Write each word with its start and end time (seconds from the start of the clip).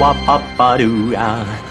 Wop, 0.00 0.16
a 0.58 0.78
doo, 0.78 1.12
a. 1.14 1.69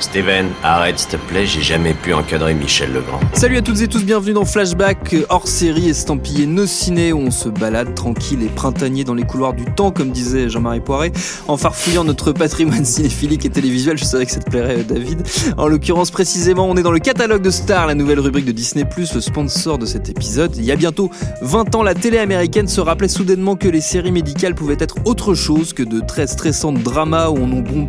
Steven, 0.00 0.46
arrête 0.64 0.98
s'il 0.98 1.10
te 1.10 1.16
plaît, 1.16 1.46
j'ai 1.46 1.62
jamais 1.62 1.94
pu 1.94 2.12
encadrer 2.12 2.52
Michel 2.52 2.92
Legrand. 2.92 3.20
Salut 3.32 3.56
à 3.58 3.62
toutes 3.62 3.80
et 3.80 3.86
tous, 3.86 4.04
bienvenue 4.04 4.32
dans 4.32 4.44
Flashback, 4.44 5.14
hors 5.28 5.46
série 5.46 5.88
estampillé 5.88 6.46
Nos 6.46 6.66
Ciné, 6.66 7.12
où 7.12 7.18
on 7.18 7.30
se 7.30 7.48
balade 7.48 7.94
tranquille 7.94 8.42
et 8.42 8.48
printanier 8.48 9.04
dans 9.04 9.14
les 9.14 9.22
couloirs 9.22 9.52
du 9.52 9.64
temps, 9.66 9.92
comme 9.92 10.10
disait 10.10 10.48
Jean-Marie 10.48 10.80
Poiré, 10.80 11.12
en 11.46 11.56
farfouillant 11.56 12.02
notre 12.02 12.32
patrimoine 12.32 12.84
cinéphilique 12.84 13.44
et 13.46 13.50
télévisuel. 13.50 13.98
Je 13.98 14.04
savais 14.04 14.26
que 14.26 14.32
ça 14.32 14.40
te 14.40 14.50
plairait, 14.50 14.82
David. 14.82 15.22
En 15.56 15.68
l'occurrence, 15.68 16.10
précisément, 16.10 16.68
on 16.68 16.76
est 16.76 16.82
dans 16.82 16.90
le 16.90 16.98
catalogue 16.98 17.42
de 17.42 17.50
Star, 17.50 17.86
la 17.86 17.94
nouvelle 17.94 18.18
rubrique 18.18 18.46
de 18.46 18.52
Disney+, 18.52 18.84
le 19.14 19.20
sponsor 19.20 19.78
de 19.78 19.86
cet 19.86 20.08
épisode. 20.08 20.56
Il 20.56 20.64
y 20.64 20.72
a 20.72 20.76
bientôt 20.76 21.08
20 21.40 21.72
ans, 21.76 21.84
la 21.84 21.94
télé 21.94 22.18
américaine 22.18 22.66
se 22.66 22.80
rappelait 22.80 23.06
soudainement 23.08 23.54
que 23.54 23.68
les 23.68 23.80
séries 23.80 24.10
médicales 24.12 24.56
pouvaient 24.56 24.76
être 24.80 24.96
autre 25.04 25.34
chose 25.34 25.72
que 25.72 25.84
de 25.84 26.00
très 26.00 26.26
stressantes 26.26 26.82
dramas 26.82 27.28
où 27.28 27.36
on 27.38 27.52
en, 27.52 27.60
bom- 27.60 27.86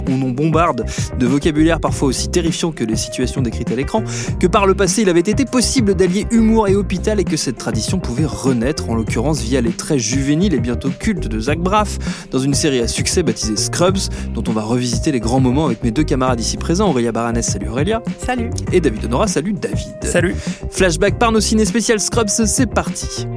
de 0.74 1.26
vocabulaire 1.26 1.80
parfois 1.80 2.10
aussi 2.10 2.30
terrifiant 2.30 2.72
que 2.72 2.84
les 2.84 2.96
situations 2.96 3.42
décrites 3.42 3.72
à 3.72 3.76
l'écran, 3.76 4.04
que 4.40 4.48
par 4.48 4.66
le 4.66 4.74
passé 4.74 5.02
il 5.02 5.10
avait 5.10 5.20
été 5.20 5.46
possible 5.46 5.96
d'allier 5.96 6.28
humour 6.32 6.68
et 6.68 6.76
hôpital 6.76 7.20
et 7.20 7.24
que 7.24 7.38
cette 7.38 7.58
tradition 7.58 8.00
pouvait 8.00 8.26
renaître, 8.26 8.90
en 8.90 8.96
l'occurrence 8.96 9.42
via 9.42 9.62
les 9.62 9.72
traits 9.72 10.00
juvéniles 10.00 10.54
et 10.54 10.60
bientôt 10.60 10.90
cultes 10.90 11.28
de 11.28 11.40
Zach 11.40 11.60
Braff, 11.60 11.98
dans 12.32 12.40
une 12.40 12.54
série 12.54 12.80
à 12.80 12.88
succès 12.88 13.24
baptisée 13.24 13.56
Scrubs, 13.58 13.98
dont 14.34 14.44
on 14.48 14.52
va 14.54 14.62
revisiter 14.64 15.12
les 15.12 15.20
grands 15.20 15.40
moments 15.40 15.66
avec 15.68 15.84
mes 15.84 15.92
deux 15.92 16.04
camarades 16.04 16.40
ici 16.40 16.58
présents, 16.58 16.90
Aurélia 16.90 17.12
Baranès, 17.12 17.46
salut 17.46 17.70
Aurélia, 17.70 18.02
Salut. 18.26 18.50
et 18.72 18.80
David 18.82 19.06
Honora, 19.06 19.28
salut 19.28 19.54
David. 19.54 19.96
Salut. 20.04 20.36
Flashback 20.72 21.18
par 21.20 21.32
nos 21.32 21.40
ciné 21.42 21.66
spécial 21.66 22.00
Scrubs, 22.00 22.30
c'est 22.30 22.66
parti. 22.68 23.28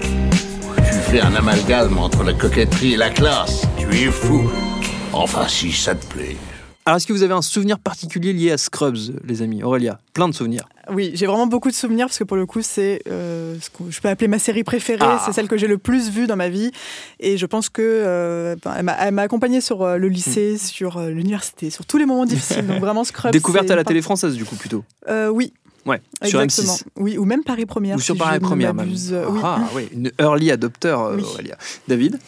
Tu 0.00 0.92
fais 1.10 1.20
un 1.20 1.34
amalgame 1.34 1.98
entre 1.98 2.22
la 2.22 2.32
coquetterie 2.32 2.94
et 2.94 2.96
la 2.96 3.10
classe. 3.10 3.62
Tu 3.78 3.86
es 3.96 4.10
fou. 4.10 4.42
Enfin, 5.12 5.46
si 5.48 5.72
ça 5.72 5.94
te 5.94 6.06
plaît. 6.06 6.36
Alors 6.90 6.96
est-ce 6.96 7.06
que 7.06 7.12
vous 7.12 7.22
avez 7.22 7.34
un 7.34 7.40
souvenir 7.40 7.78
particulier 7.78 8.32
lié 8.32 8.50
à 8.50 8.58
Scrubs, 8.58 8.96
les 9.24 9.42
amis? 9.42 9.62
Aurélia, 9.62 10.00
plein 10.12 10.28
de 10.28 10.34
souvenirs. 10.34 10.68
Oui, 10.90 11.12
j'ai 11.14 11.26
vraiment 11.26 11.46
beaucoup 11.46 11.68
de 11.70 11.74
souvenirs 11.74 12.06
parce 12.06 12.18
que 12.18 12.24
pour 12.24 12.36
le 12.36 12.46
coup, 12.46 12.62
c'est 12.62 13.00
euh, 13.08 13.54
ce 13.60 13.70
que 13.70 13.88
je 13.92 14.00
peux 14.00 14.08
appeler 14.08 14.26
ma 14.26 14.40
série 14.40 14.64
préférée. 14.64 14.98
Ah. 15.00 15.22
C'est 15.24 15.32
celle 15.32 15.46
que 15.46 15.56
j'ai 15.56 15.68
le 15.68 15.78
plus 15.78 16.10
vue 16.10 16.26
dans 16.26 16.34
ma 16.34 16.48
vie. 16.48 16.72
Et 17.20 17.36
je 17.36 17.46
pense 17.46 17.68
que 17.68 17.80
euh, 17.80 18.56
elle 18.76 19.12
m'a- 19.14 19.22
accompagnée 19.22 19.60
sur 19.60 19.82
euh, 19.82 19.98
le 19.98 20.08
lycée, 20.08 20.58
sur 20.58 20.96
euh, 20.96 21.10
l'université, 21.10 21.70
sur 21.70 21.86
tous 21.86 21.96
les 21.96 22.06
moments 22.06 22.24
difficiles. 22.24 22.66
Donc 22.66 22.80
vraiment, 22.80 23.04
Scrubs. 23.04 23.30
Découverte 23.32 23.70
à 23.70 23.76
la 23.76 23.84
télé 23.84 24.02
française 24.02 24.34
du 24.34 24.44
coup 24.44 24.56
plutôt. 24.56 24.82
Euh, 25.08 25.28
oui, 25.28 25.52
Ouais, 25.86 26.00
sur 26.24 26.40
exactement. 26.42 26.74
M6. 26.74 26.82
Oui, 26.96 27.16
ou 27.18 27.24
même 27.24 27.42
Paris 27.42 27.66
Première. 27.66 27.96
Ou 27.96 28.00
sur 28.00 28.14
si 28.14 28.18
Paris 28.18 28.36
je 28.36 28.40
Première 28.46 28.74
même. 28.74 28.88
Euh, 29.12 29.24
oui. 29.28 29.40
Ah 29.42 29.58
oui, 29.74 29.88
une 29.94 30.10
early 30.20 30.50
adopter 30.50 30.88
euh, 30.88 31.16
Oui. 31.16 31.22
Aurélia. 31.24 31.56
David 31.88 32.18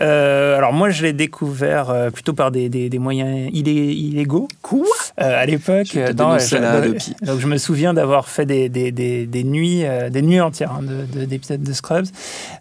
Euh, 0.00 0.56
alors 0.56 0.72
moi, 0.72 0.90
je 0.90 1.02
l'ai 1.02 1.12
découvert 1.12 1.90
plutôt 2.12 2.32
par 2.32 2.50
des, 2.52 2.68
des, 2.68 2.88
des 2.88 2.98
moyens 3.00 3.50
illé- 3.52 3.92
illégaux. 3.92 4.46
Quoi? 4.62 4.84
Euh, 5.20 5.42
à 5.42 5.44
l'époque, 5.46 5.88
dénonce 5.92 6.50
je- 6.50 6.56
la 6.56 6.80
donc- 7.22 7.40
je 7.40 7.46
me 7.48 7.56
souviens 7.58 7.94
d'avoir 7.94 8.28
fait 8.28 8.46
des, 8.46 8.68
des, 8.68 8.92
des, 8.92 9.26
des 9.26 9.42
nuits, 9.44 9.84
euh, 9.84 10.08
des 10.08 10.22
nuits 10.22 10.40
entières 10.40 10.72
hein, 10.78 10.82
de- 10.82 11.18
de- 11.20 11.24
d'épisodes 11.24 11.62
de, 11.62 11.72
Scrubs. 11.72 12.06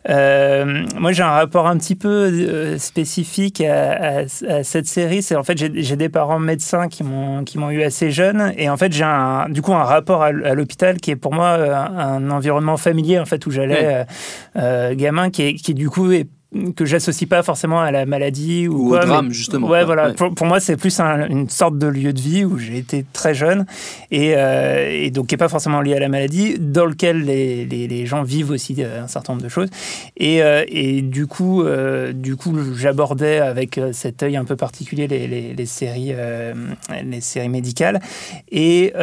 Euh, 0.09 0.83
moi, 0.97 1.11
j'ai 1.11 1.23
un 1.23 1.29
rapport 1.31 1.67
un 1.67 1.77
petit 1.77 1.95
peu 1.95 2.07
euh, 2.09 2.77
spécifique 2.77 3.61
à, 3.61 3.91
à- 4.19 4.21
à 4.49 4.63
cette 4.63 4.87
série. 4.87 5.21
C'est 5.21 5.35
en 5.35 5.43
fait, 5.43 5.57
j'ai 5.57 5.95
des 5.95 6.09
parents 6.09 6.39
médecins 6.39 6.87
qui 6.87 7.03
m'ont 7.03 7.43
qui 7.43 7.57
m'ont 7.57 7.69
eu 7.69 7.83
assez 7.83 8.09
jeune, 8.11 8.53
et 8.57 8.69
en 8.69 8.77
fait, 8.77 8.91
j'ai 8.93 9.03
un, 9.03 9.47
du 9.49 9.61
coup 9.61 9.73
un 9.73 9.83
rapport 9.83 10.23
à, 10.23 10.26
à 10.27 10.53
l'hôpital 10.53 10.97
qui 10.97 11.11
est 11.11 11.15
pour 11.15 11.33
moi 11.33 11.49
euh, 11.57 11.73
un, 11.75 11.97
un 11.97 12.31
environnement 12.31 12.77
familier 12.77 13.19
en 13.19 13.25
fait 13.25 13.45
où 13.45 13.51
j'allais 13.51 13.67
Ouais. 13.85 13.95
euh, 13.95 14.03
euh, 14.57 14.95
gamin, 14.95 15.29
qui, 15.29 15.41
est, 15.43 15.53
qui 15.55 15.73
du 15.73 15.89
coup 15.89 16.11
est 16.11 16.27
que 16.75 16.85
j'associe 16.85 17.28
pas 17.29 17.44
forcément 17.44 17.79
à 17.81 17.91
la 17.91 18.06
maladie 18.06 18.68
ou, 18.68 18.90
Ou 18.90 18.95
au 18.95 19.00
mais- 19.00 19.06
drame, 19.06 19.31
justement. 19.31 19.68
Ouais, 19.68 19.79
Ouais, 19.79 19.85
voilà. 19.85 20.07
ouais. 20.07 20.13
Pour, 20.13 20.34
pour 20.34 20.47
moi, 20.47 20.59
c'est 20.59 20.78
plus 20.78 21.00
un- 21.00 21.28
une 21.28 21.50
sorte 21.50 21.78
de 21.78 21.88
lieu 21.88 22.13
de 22.13 22.19
vie 22.19 22.45
où 22.45 22.57
j'ai 22.57 22.78
été 22.78 23.06
très 23.13 23.34
jeune 23.34 23.66
et, 24.12 24.34
euh, 24.35 24.90
et 24.91 25.12
donc 25.12 25.28
qui 25.28 25.34
n'est 25.35 25.38
pas 25.38 25.50
forcément 25.50 25.81
lié 25.81 25.95
à 25.95 26.00
la 26.00 26.09
maladie, 26.09 26.56
dans 26.59 26.85
lequel 26.85 27.23
les, 27.25 27.66
les- 27.66 27.88
les 27.88 28.06
gens 28.06 28.23
vivent 28.23 28.51
aussi 28.51 28.75
euh, 28.79 29.03
un 29.03 29.07
certain 29.07 29.34
nombre 29.34 29.44
de 29.44 29.50
choses. 29.50 29.69
Et, 30.18 30.41
euh, 30.44 30.63
et 30.68 31.01
du 31.01 31.28
coup, 31.28 31.62
euh, 31.63 32.13
du 32.13 32.35
coup, 32.35 32.56
j'abordais 32.75 33.39
avec 33.39 33.79
cet 33.94 34.24
œil 34.24 34.38
un 34.38 34.45
peu 34.45 34.56
particulier 34.56 35.07
les, 35.07 35.66
séries, 35.66 36.13
les 37.03 37.22
séries 37.22 37.50
médicales. 37.50 38.00
Et 38.51 38.94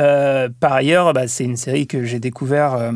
par 0.61 0.73
ailleurs, 0.73 1.13
bah, 1.13 1.29
c'est 1.29 1.45
une 1.45 1.57
série 1.57 1.87
que 1.87 2.05
j'ai 2.05 2.19
découvert. 2.21 2.93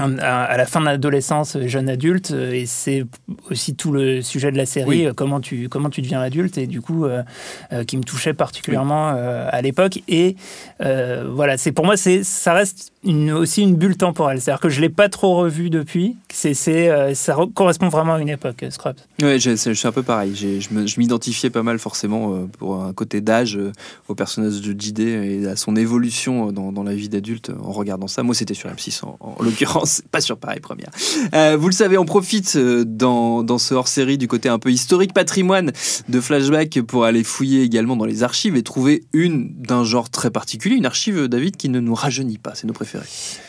À 0.00 0.56
la 0.56 0.66
fin 0.66 0.80
de 0.80 0.86
l'adolescence, 0.86 1.56
euh, 1.56 1.66
jeune 1.66 1.88
adulte, 1.88 2.30
euh, 2.32 2.52
et 2.52 2.66
c'est 2.66 3.04
aussi 3.50 3.74
tout 3.74 3.92
le 3.92 4.22
sujet 4.22 4.50
de 4.52 4.56
la 4.56 4.66
série, 4.66 4.88
Oui. 4.88 5.06
euh, 5.06 5.12
comment 5.14 5.40
tu 5.40 5.68
comment 5.68 5.90
tu 5.90 6.00
deviens 6.02 6.20
adulte, 6.20 6.58
et 6.58 6.66
du 6.66 6.80
coup, 6.80 7.04
euh, 7.04 7.22
euh, 7.72 7.84
qui 7.84 7.96
me 7.96 8.02
touchait 8.02 8.34
particulièrement 8.34 9.12
euh, 9.14 9.48
à 9.50 9.62
l'époque. 9.62 10.00
Et 10.08 10.36
voilà, 10.80 11.56
c'est 11.58 11.72
pour 11.72 11.84
moi, 11.84 11.96
c'est 11.96 12.22
ça 12.24 12.52
reste 12.52 12.92
une, 13.04 13.30
aussi 13.32 13.62
une 13.62 13.76
bulle 13.76 13.96
temporelle. 13.96 14.40
C'est-à-dire 14.40 14.60
que 14.60 14.68
je 14.68 14.80
l'ai 14.80 14.88
pas 14.88 15.08
trop 15.08 15.36
revu 15.36 15.70
depuis. 15.70 16.16
C'est 16.32 16.54
c'est 16.54 17.14
ça 17.14 17.34
re- 17.34 17.52
correspond 17.52 17.88
vraiment 17.88 18.14
à 18.14 18.20
une 18.20 18.28
époque, 18.28 18.64
Scrubs. 18.70 18.96
C'est- 19.18 19.38
je 19.38 19.72
suis 19.72 19.88
un 19.88 19.92
peu 19.92 20.02
pareil. 20.02 20.32
J'ai- 20.34 20.60
Je 20.60 20.72
me- 20.74 20.86
je 20.86 20.98
m'identifiais 21.00 21.50
pas 21.50 21.62
mal 21.62 21.78
forcément 21.78 22.46
pour 22.58 22.82
un 22.82 22.92
côté 22.92 23.20
d'âge 23.20 23.58
au 24.08 24.14
personnage 24.14 24.60
de 24.60 24.78
JD 24.78 25.00
et 25.00 25.46
à 25.46 25.56
son 25.56 25.76
évolution 25.76 26.52
dans, 26.52 26.72
dans 26.72 26.82
la 26.82 26.94
vie 26.94 27.08
d'adulte 27.08 27.50
en 27.62 27.72
regardant 27.72 28.06
ça. 28.08 28.22
Moi, 28.22 28.34
c'était 28.34 28.54
sur 28.54 28.68
M6 28.70 29.02
en, 29.04 29.16
en 29.20 29.42
l'occurrence, 29.42 29.89
pas 30.10 30.20
sur 30.20 30.38
Paris 30.38 30.60
Première. 30.60 30.90
Euh, 31.34 31.56
vous 31.58 31.66
le 31.68 31.72
savez, 31.72 31.98
on 31.98 32.04
profite 32.04 32.56
euh, 32.56 32.84
dans, 32.86 33.42
dans 33.42 33.58
ce 33.58 33.74
hors-série 33.74 34.18
du 34.18 34.28
côté 34.28 34.48
un 34.48 34.58
peu 34.58 34.70
historique 34.70 35.12
patrimoine 35.12 35.72
de 36.08 36.20
Flashback 36.20 36.80
pour 36.82 37.04
aller 37.04 37.24
fouiller 37.24 37.62
également 37.62 37.96
dans 37.96 38.04
les 38.04 38.22
archives 38.22 38.56
et 38.56 38.62
trouver 38.62 39.04
une 39.12 39.52
d'un 39.54 39.84
genre 39.84 40.10
très 40.10 40.30
particulier, 40.30 40.76
une 40.76 40.86
archive, 40.86 41.18
euh, 41.18 41.28
David, 41.28 41.56
qui 41.56 41.68
ne 41.68 41.80
nous 41.80 41.94
rajeunit 41.94 42.38
pas. 42.38 42.52
C'est 42.54 42.66
nos 42.66 42.72
préférés. 42.72 43.06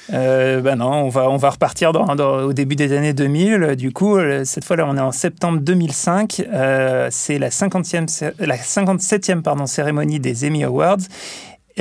Ben 0.09 0.75
non, 0.75 0.91
on 0.91 1.09
va, 1.09 1.29
on 1.29 1.37
va 1.37 1.51
repartir 1.51 1.93
dans, 1.93 2.05
au 2.43 2.53
début 2.53 2.75
des 2.75 2.91
années 2.91 3.13
2000. 3.13 3.75
Du 3.77 3.91
coup, 3.93 4.17
cette 4.43 4.65
fois-là, 4.65 4.85
on 4.87 4.97
est 4.97 5.01
en 5.01 5.11
septembre 5.13 5.59
2005. 5.61 6.43
Euh, 6.51 7.07
c'est 7.11 7.39
la, 7.39 7.49
50e, 7.49 8.07
cé- 8.07 8.31
la 8.39 8.57
57e 8.57 9.41
pardon, 9.41 9.65
cérémonie 9.65 10.19
des 10.19 10.45
Emmy 10.45 10.63
Awards. 10.63 10.97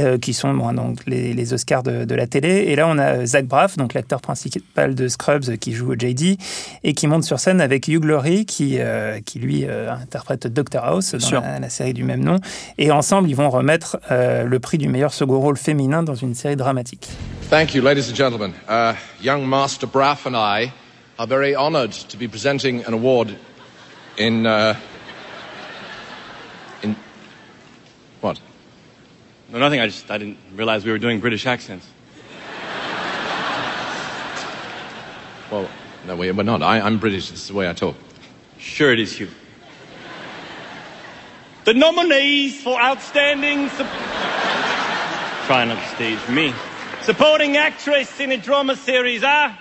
Euh, 0.01 0.19
qui 0.19 0.35
sont 0.35 0.53
bon, 0.55 0.73
donc 0.73 0.99
les, 1.07 1.33
les 1.35 1.53
Oscars 1.53 1.83
de, 1.83 2.05
de 2.05 2.15
la 2.15 2.27
télé. 2.27 2.65
Et 2.69 2.77
là, 2.77 2.87
on 2.89 2.99
a 2.99 3.25
Zach 3.27 3.47
Braff, 3.47 3.77
donc 3.77 3.95
l'acteur 3.95 4.21
principal 4.21 4.95
de 4.95 5.09
Scrubs, 5.09 5.49
euh, 5.49 5.57
qui 5.57 5.73
joue 5.73 5.95
JD, 5.95 6.39
et 6.85 6.93
qui 6.95 7.07
monte 7.07 7.25
sur 7.25 7.39
scène 7.41 7.61
avec 7.61 7.89
Hugh 7.89 8.05
Laurie, 8.05 8.47
qui, 8.47 8.77
euh, 8.79 9.21
qui 9.25 9.39
lui 9.39 9.65
euh, 9.67 9.93
interprète 9.93 10.47
Dr 10.47 10.83
House 10.83 11.15
dans 11.15 11.41
la, 11.41 11.61
la 11.61 11.69
série 11.71 11.95
du 11.95 12.05
même 12.05 12.25
nom. 12.25 12.39
Et 12.79 12.91
ensemble, 12.91 13.29
ils 13.29 13.37
vont 13.37 13.51
remettre 13.51 13.99
euh, 14.11 14.45
le 14.45 14.61
prix 14.61 14.79
du 14.79 14.89
meilleur 14.89 15.13
second 15.13 15.39
rôle 15.39 15.57
féminin 15.57 16.03
dans 16.03 16.15
une 16.15 16.35
série 16.35 16.57
dramatique. 16.57 17.09
Thank 17.51 17.75
you, 17.75 17.83
ladies 17.83 18.11
and 18.11 18.15
gentlemen. 18.15 18.53
Uh, 18.69 18.95
young 19.23 19.45
Master 19.45 19.89
Braff 19.89 20.27
and 20.27 20.37
I 20.37 20.73
are 21.19 21.27
very 21.27 21.55
honored 21.55 21.93
to 22.09 22.17
be 22.17 22.29
presenting 22.29 22.85
an 22.87 22.95
award 22.95 23.37
in. 24.17 24.47
Uh, 24.47 24.75
in. 26.83 26.95
What? 28.21 28.41
No, 29.51 29.59
nothing. 29.59 29.81
I 29.81 29.87
just 29.87 30.11
I 30.11 30.19
didn't 30.19 30.39
realize 30.55 30.85
we 30.85 30.93
were 30.93 30.99
doing 30.99 31.21
British 31.21 31.47
accents. 31.47 31.87
Well, 35.51 35.69
no, 36.07 36.15
we- 36.17 36.31
we're 36.31 36.43
not. 36.45 36.63
I, 36.63 36.81
I'm 36.81 36.99
British. 36.99 37.31
It's 37.33 37.49
the 37.49 37.55
way 37.55 37.69
I 37.69 37.73
talk. 37.73 37.97
Sure, 38.59 38.93
it 38.93 39.01
is 39.01 39.13
Hugh. 39.13 39.29
The 41.65 41.75
nominees 41.75 42.63
for 42.63 42.81
outstanding. 42.81 43.69
Sup- 43.71 43.87
Try 45.47 45.65
not 45.65 45.83
to 45.83 45.89
stage 45.97 46.29
me. 46.29 46.55
Supporting 47.03 47.57
actress 47.57 48.21
in 48.21 48.31
a 48.31 48.37
drama 48.37 48.77
series 48.77 49.25
are. 49.25 49.59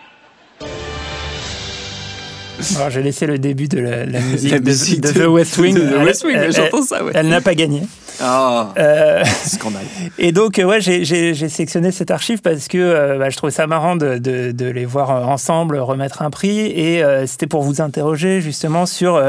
Alors, 2.75 2.89
j'ai 2.89 3.01
laissé 3.03 3.25
le 3.25 3.37
début 3.39 3.67
de 3.67 3.79
la, 3.79 4.05
la 4.05 4.19
musique, 4.19 4.51
La 4.51 4.59
de, 4.59 4.65
musique 4.65 5.01
de 5.01 5.11
de- 5.11 5.23
The 5.23 5.27
West 5.27 5.57
Wing. 5.57 5.75
de 5.75 5.81
The 5.81 6.03
West 6.03 6.23
Wing, 6.25 6.37
j'entends 6.51 6.81
ça, 6.81 7.03
ouais. 7.03 7.11
Elle 7.15 7.29
n'a 7.29 7.41
pas 7.41 7.55
gagné. 7.55 7.81
Ah, 8.21 8.73
Euh, 8.77 9.23
scandale. 9.45 9.85
Et 10.17 10.31
donc, 10.33 10.59
euh, 10.59 10.65
ouais, 10.65 10.81
j'ai- 10.81 11.33
sélectionné 11.49 11.91
cette 11.91 12.11
archive 12.11 12.41
parce 12.41 12.67
que 12.67 12.77
euh, 12.77 13.17
bah, 13.17 13.29
je 13.29 13.37
trouvais 13.37 13.51
ça 13.51 13.65
marrant 13.65 13.95
de, 13.95 14.19
les 14.71 14.85
voir 14.85 15.09
ensemble 15.29 15.77
remettre 15.77 16.21
un 16.21 16.29
prix. 16.29 16.59
Et 16.59 17.01
euh, 17.03 17.25
c'était 17.27 17.47
pour 17.47 17.61
vous 17.63 17.79
interroger 17.81 18.41
justement 18.41 18.85
sur 18.85 19.21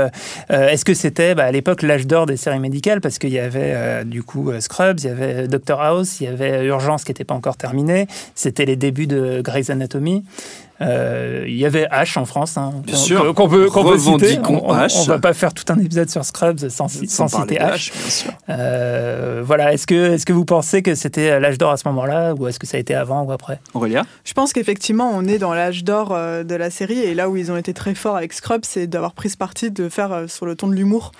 est-ce 0.48 0.84
que 0.84 0.94
c'était 0.94 1.34
bah, 1.34 1.44
à 1.44 1.52
l'époque 1.52 1.82
l'âge 1.82 2.06
d'or 2.06 2.26
des 2.26 2.36
séries 2.36 2.58
médicales? 2.58 3.00
Parce 3.00 3.18
qu'il 3.18 3.30
y 3.30 3.38
avait 3.38 4.04
du 4.04 4.22
coup 4.24 4.50
Scrubs, 4.58 4.98
il 5.00 5.06
y 5.06 5.10
avait 5.10 5.46
Doctor 5.46 5.80
House, 5.80 6.20
il 6.20 6.24
y 6.24 6.28
avait 6.28 6.64
Urgence 6.66 7.04
qui 7.04 7.10
n'était 7.10 7.24
pas 7.24 7.34
encore 7.34 7.56
terminée. 7.56 8.06
C'était 8.34 8.64
les 8.64 8.76
débuts 8.76 9.06
de 9.06 9.40
Grey's 9.42 9.70
Anatomy. 9.70 10.24
Euh, 10.82 11.44
il 11.46 11.56
y 11.56 11.66
avait 11.66 11.86
H 11.86 12.18
en 12.18 12.24
France, 12.24 12.56
hein, 12.56 12.72
Bien 12.84 12.94
qu'on- 12.94 13.00
sûr. 13.00 13.34
qu'on 13.34 13.48
peut, 13.48 13.68
qu'on 13.68 13.84
peut 13.84 13.98
citer. 13.98 14.38
On, 14.48 14.70
on 14.70 15.04
va 15.04 15.18
pas 15.18 15.34
faire 15.34 15.52
tout 15.52 15.64
un 15.70 15.78
épisode 15.78 16.08
sur 16.08 16.24
Scrubs 16.24 16.68
sans, 16.70 16.88
sans, 16.88 17.28
Sans 17.28 17.28
parler 17.28 17.54
citer 17.56 17.64
H. 17.64 17.90
H, 17.90 17.92
bien 18.00 18.10
sûr. 18.10 18.32
Euh, 18.48 19.42
voilà, 19.44 19.72
est-ce 19.74 19.86
que, 19.86 20.14
est 20.14 20.24
que 20.24 20.32
vous 20.32 20.44
pensez 20.44 20.82
que 20.82 20.94
c'était 20.94 21.38
l'âge 21.38 21.58
d'or 21.58 21.70
à 21.72 21.76
ce 21.76 21.86
moment-là 21.88 22.34
ou 22.34 22.48
est-ce 22.48 22.58
que 22.58 22.66
ça 22.66 22.76
a 22.76 22.80
été 22.80 22.94
avant 22.94 23.22
ou 23.24 23.32
après? 23.32 23.60
Aurélia? 23.74 24.04
Je 24.24 24.32
pense 24.32 24.52
qu'effectivement, 24.52 25.10
on 25.14 25.24
est 25.26 25.38
dans 25.38 25.52
l'âge 25.52 25.84
d'or 25.84 26.12
euh, 26.12 26.44
de 26.44 26.54
la 26.54 26.70
série 26.70 26.98
et 27.00 27.14
là 27.14 27.28
où 27.28 27.36
ils 27.36 27.52
ont 27.52 27.56
été 27.56 27.74
très 27.74 27.94
forts 27.94 28.16
avec 28.16 28.32
Scrubs, 28.32 28.64
c'est 28.64 28.86
d'avoir 28.86 29.12
pris 29.12 29.28
ce 29.30 29.36
parti 29.36 29.70
de 29.70 29.88
faire 29.88 30.24
sur 30.28 30.46
le 30.46 30.54
ton 30.56 30.68
de 30.68 30.74
l'humour, 30.74 31.12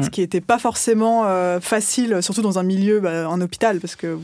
ce 0.00 0.08
qui 0.10 0.20
n'était 0.20 0.40
pas 0.40 0.58
forcément 0.58 1.24
facile, 1.60 2.18
surtout 2.22 2.42
dans 2.42 2.58
un 2.58 2.62
milieu, 2.62 3.00
bah, 3.00 3.28
en 3.28 3.40
hôpital, 3.40 3.80
parce 3.80 3.96
que 3.96 4.16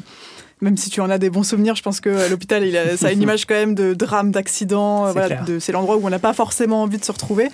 même 0.65 0.77
si 0.77 0.91
tu 0.91 1.01
en 1.01 1.11
as 1.11 1.19
des 1.19 1.31
bons 1.31 1.43
souvenirs, 1.45 1.77
je 1.77 1.83
pense 1.83 2.01
que 2.01 2.09
à 2.09 2.29
l'hôpital, 2.29 2.65
ça 2.97 3.07
a 3.09 3.13
une 3.13 3.23
image 3.23 3.47
quand 3.47 3.55
même 3.55 3.75
de 3.75 3.95
drame, 3.95 4.31
d'accident. 4.33 5.05
euh, 5.07 5.13
C'est 5.13 5.13
voilà, 5.13 5.45
l'endroit 5.73 5.97
où 5.97 6.07
on 6.07 6.11
n'a 6.11 6.19
pas 6.19 6.33
forcément 6.33 6.83
envie 6.83 6.99
de 6.99 7.05
se 7.05 7.13
retrouver. 7.13 7.49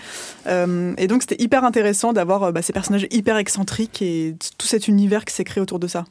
Euh, 0.47 0.95
et 0.97 1.07
donc, 1.07 1.23
c'était 1.23 1.43
hyper 1.43 1.65
intéressant 1.65 2.13
d'avoir 2.13 2.45
euh, 2.45 2.53
bah, 2.53 2.63
ces 2.63 2.73
personnages 2.73 3.07
hyper 3.11 3.37
excentriques 3.37 4.01
et 4.03 4.37
tout 4.59 4.67
cet 4.67 4.89
univers 4.89 5.25
qui 5.25 5.35
s'est 5.35 5.45
créé 5.45 5.61
autour 5.61 5.79
de 5.79 5.87
ça. 5.87 6.05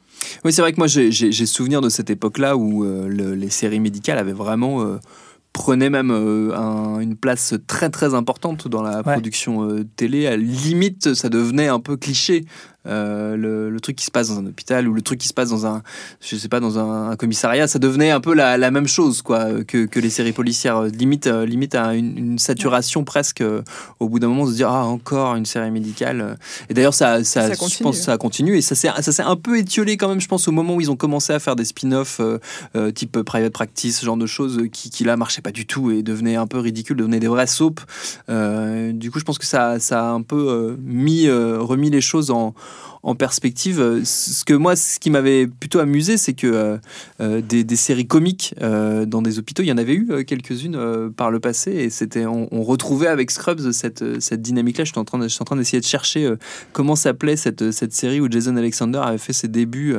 Oui, 0.43 0.53
c'est 0.53 0.61
vrai 0.61 0.73
que 0.73 0.77
moi 0.77 0.87
j'ai 0.87 1.31
souvenir 1.45 1.81
de 1.81 1.89
cette 1.89 2.09
époque-là 2.09 2.57
où 2.57 2.83
euh, 2.83 3.07
le- 3.07 3.35
les 3.35 3.49
séries 3.49 3.79
médicales 3.79 4.17
avaient 4.17 4.33
vraiment 4.33 4.81
euh, 4.81 4.97
prenaient 5.53 5.89
même 5.89 6.11
euh, 6.11 6.53
un- 6.55 6.99
une 6.99 7.15
place 7.15 7.53
très 7.67 7.89
très 7.89 8.13
importante 8.13 8.67
dans 8.67 8.81
la 8.83 8.97
Ouais. 8.97 9.13
production 9.13 9.63
euh, 9.69 9.85
télé. 9.95 10.27
À 10.27 10.35
limite, 10.37 11.13
ça 11.13 11.29
devenait 11.29 11.67
un 11.69 11.79
peu 11.79 11.95
cliché. 11.97 12.45
Euh, 12.87 13.35
le, 13.35 13.69
le 13.69 13.79
truc 13.81 13.97
qui 13.97 14.05
se 14.05 14.11
passe 14.11 14.29
dans 14.29 14.39
un 14.39 14.45
hôpital 14.45 14.87
ou 14.87 14.93
le 14.93 15.01
truc 15.01 15.19
qui 15.19 15.27
se 15.27 15.33
passe 15.33 15.49
dans 15.49 15.65
un, 15.65 15.83
je 16.21 16.35
sais 16.35 16.47
pas, 16.47 16.59
dans 16.59 16.79
un, 16.79 17.11
un 17.11 17.15
commissariat, 17.17 17.67
ça 17.67 17.77
devenait 17.77 18.11
un 18.11 18.21
peu 18.21 18.33
la, 18.33 18.57
la 18.57 18.71
même 18.71 18.87
chose 18.87 19.21
quoi 19.21 19.63
que, 19.65 19.85
que 19.85 19.99
les 19.99 20.09
séries 20.09 20.31
policières. 20.31 20.83
Limite, 20.83 21.27
euh, 21.27 21.45
limite 21.45 21.75
à 21.75 21.93
une, 21.93 22.17
une 22.17 22.39
saturation 22.39 23.03
presque 23.03 23.41
euh, 23.41 23.61
au 23.99 24.07
bout 24.07 24.19
d'un 24.19 24.27
moment 24.27 24.45
de 24.45 24.51
se 24.51 24.55
dire 24.55 24.69
ah 24.69 24.85
encore 24.85 25.35
une 25.35 25.45
série 25.45 25.71
médicale. 25.71 26.37
Et 26.69 26.73
d'ailleurs 26.73 26.93
ça, 26.93 27.23
ça, 27.23 27.53
Ça 27.53 27.67
je 27.67 27.83
pense 27.83 27.97
ça 27.97 28.17
continue 28.17 28.55
et 28.57 28.61
ça 28.61 28.75
s'est 28.75 28.89
ça 29.01 29.11
s'est 29.11 29.23
un 29.23 29.35
peu 29.35 29.57
étiolé 29.57 29.97
quand 29.97 30.07
même. 30.07 30.21
Je 30.21 30.27
pense 30.27 30.47
au 30.47 30.51
moment 30.51 30.75
où 30.75 30.81
ils 30.81 30.89
ont 30.89 30.95
commencé 30.95 31.33
à 31.33 31.39
faire 31.39 31.55
des 31.55 31.65
spin-offs 31.65 32.19
euh, 32.21 32.39
euh, 32.75 32.91
type 32.91 33.21
private 33.21 33.51
practice, 33.51 33.99
ce 33.99 34.05
genre 34.05 34.17
de 34.17 34.25
choses 34.25 34.57
euh, 34.57 34.67
qui, 34.67 34.89
qui 34.89 35.03
là 35.03 35.17
marchaient 35.17 35.41
pas 35.41 35.51
du 35.51 35.65
tout 35.65 35.91
et 35.91 36.01
devenaient 36.01 36.37
un 36.37 36.47
peu 36.47 36.59
ridicules, 36.59 36.95
devenaient 36.95 37.19
des 37.19 37.27
vrais 37.27 37.47
soaps. 37.47 37.83
Euh, 38.29 38.91
du 38.93 39.11
coup, 39.11 39.19
je 39.19 39.25
pense 39.25 39.37
que 39.37 39.45
ça, 39.45 39.79
ça 39.79 40.09
a 40.09 40.11
un 40.11 40.21
peu 40.21 40.47
euh, 40.49 40.77
mis, 40.81 41.27
euh, 41.27 41.59
remis 41.59 41.89
les 41.89 42.01
choses 42.01 42.31
en, 42.31 42.53
en 43.03 43.15
perspective. 43.15 43.79
Euh, 43.79 44.01
Ce 44.03 44.43
que 44.45 44.53
moi, 44.53 44.75
ce 44.75 44.99
qui 44.99 45.09
m'avait 45.09 45.47
plutôt 45.47 45.79
amusé, 45.79 46.17
c'est 46.17 46.33
que 46.33 46.47
euh, 46.47 46.77
euh, 47.21 47.41
des, 47.41 47.63
des 47.63 47.75
séries 47.75 48.07
comiques 48.07 48.53
euh, 48.61 49.05
dans 49.05 49.21
des 49.21 49.39
hôpitaux, 49.39 49.63
il 49.63 49.67
y 49.67 49.71
en 49.71 49.77
avait 49.77 49.93
eu 49.93 50.23
quelques-unes 50.25 50.75
euh, 50.75 51.09
par 51.09 51.31
le 51.31 51.39
passé 51.39 51.71
et 51.71 51.89
c'était, 51.89 52.25
on, 52.25 52.47
on 52.51 52.63
retrouvait 52.63 53.07
avec 53.07 53.31
Scrubs 53.31 53.71
cette, 53.71 54.19
cette 54.21 54.41
dynamique-là. 54.41 54.83
Je 54.85 54.91
suis 54.91 54.99
en 54.99 55.05
train, 55.05 55.17
de- 55.19 55.23
je 55.27 55.33
suis 55.33 55.41
en 55.41 55.45
train 55.45 55.55
d'essayer 55.55 55.79
de 55.79 55.85
chercher 55.85 56.29
comment 56.73 56.95
s'appelait 56.95 57.35
cette, 57.37 57.71
cette 57.71 57.93
série 57.93 58.19
où 58.19 58.29
Jason 58.29 58.55
Alexander 58.57 58.99
avait 59.03 59.17
fait 59.17 59.33
ses 59.33 59.47
débuts. 59.47 59.95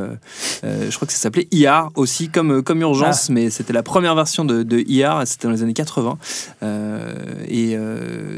je 0.63 0.95
crois 0.95 1.07
que 1.07 1.13
ça 1.13 1.19
s'appelait 1.19 1.49
ER 1.53 1.83
aussi, 1.97 2.29
comme, 2.29 2.63
comme 2.63 2.81
Urgence, 2.81 3.31
mais 3.31 3.51
c'était 3.51 3.73
la 3.73 3.83
première 3.83 4.15
version 4.15 4.45
de, 4.45 4.63
de 4.63 4.79
ER, 4.89 5.25
c'était 5.27 5.47
dans 5.49 5.53
les 5.55 5.63
années 5.63 5.73
80. 5.75 6.19
Euh, 6.63 7.15
et 7.49 7.77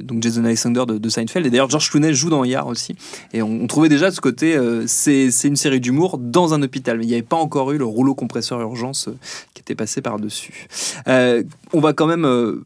donc 0.02 0.22
Jason 0.22 0.44
Alexander 0.44 0.84
de, 0.86 0.98
de 0.98 1.08
Seinfeld. 1.08 1.46
Et 1.46 1.50
d'ailleurs, 1.50 1.70
George 1.70 1.90
Clooney 1.90 2.14
joue 2.14 2.30
dans 2.30 2.44
ER 2.44 2.60
aussi. 2.66 2.94
Et 3.32 3.42
on, 3.42 3.62
on 3.62 3.66
trouvait 3.66 3.88
déjà 3.88 4.10
ce 4.10 4.20
côté, 4.22 4.56
euh, 4.56 4.84
c'est 4.86 5.28
une 5.44 5.56
série 5.56 5.80
d'humour 5.80 6.16
dans 6.16 6.54
un 6.54 6.62
hôpital. 6.62 6.96
Mais 6.96 7.04
il 7.04 7.08
n'y 7.08 7.14
avait 7.14 7.22
pas 7.22 7.36
encore 7.36 7.72
eu 7.72 7.78
le 7.78 7.84
rouleau 7.84 8.14
compresseur 8.14 8.60
urgence 8.60 9.08
euh, 9.08 9.18
qui 9.52 9.60
était 9.60 9.74
passé 9.74 10.00
par-dessus. 10.00 10.66
Euh, 11.08 11.42
on 11.74 11.80
va 11.80 11.92
quand 11.92 12.06
même. 12.06 12.62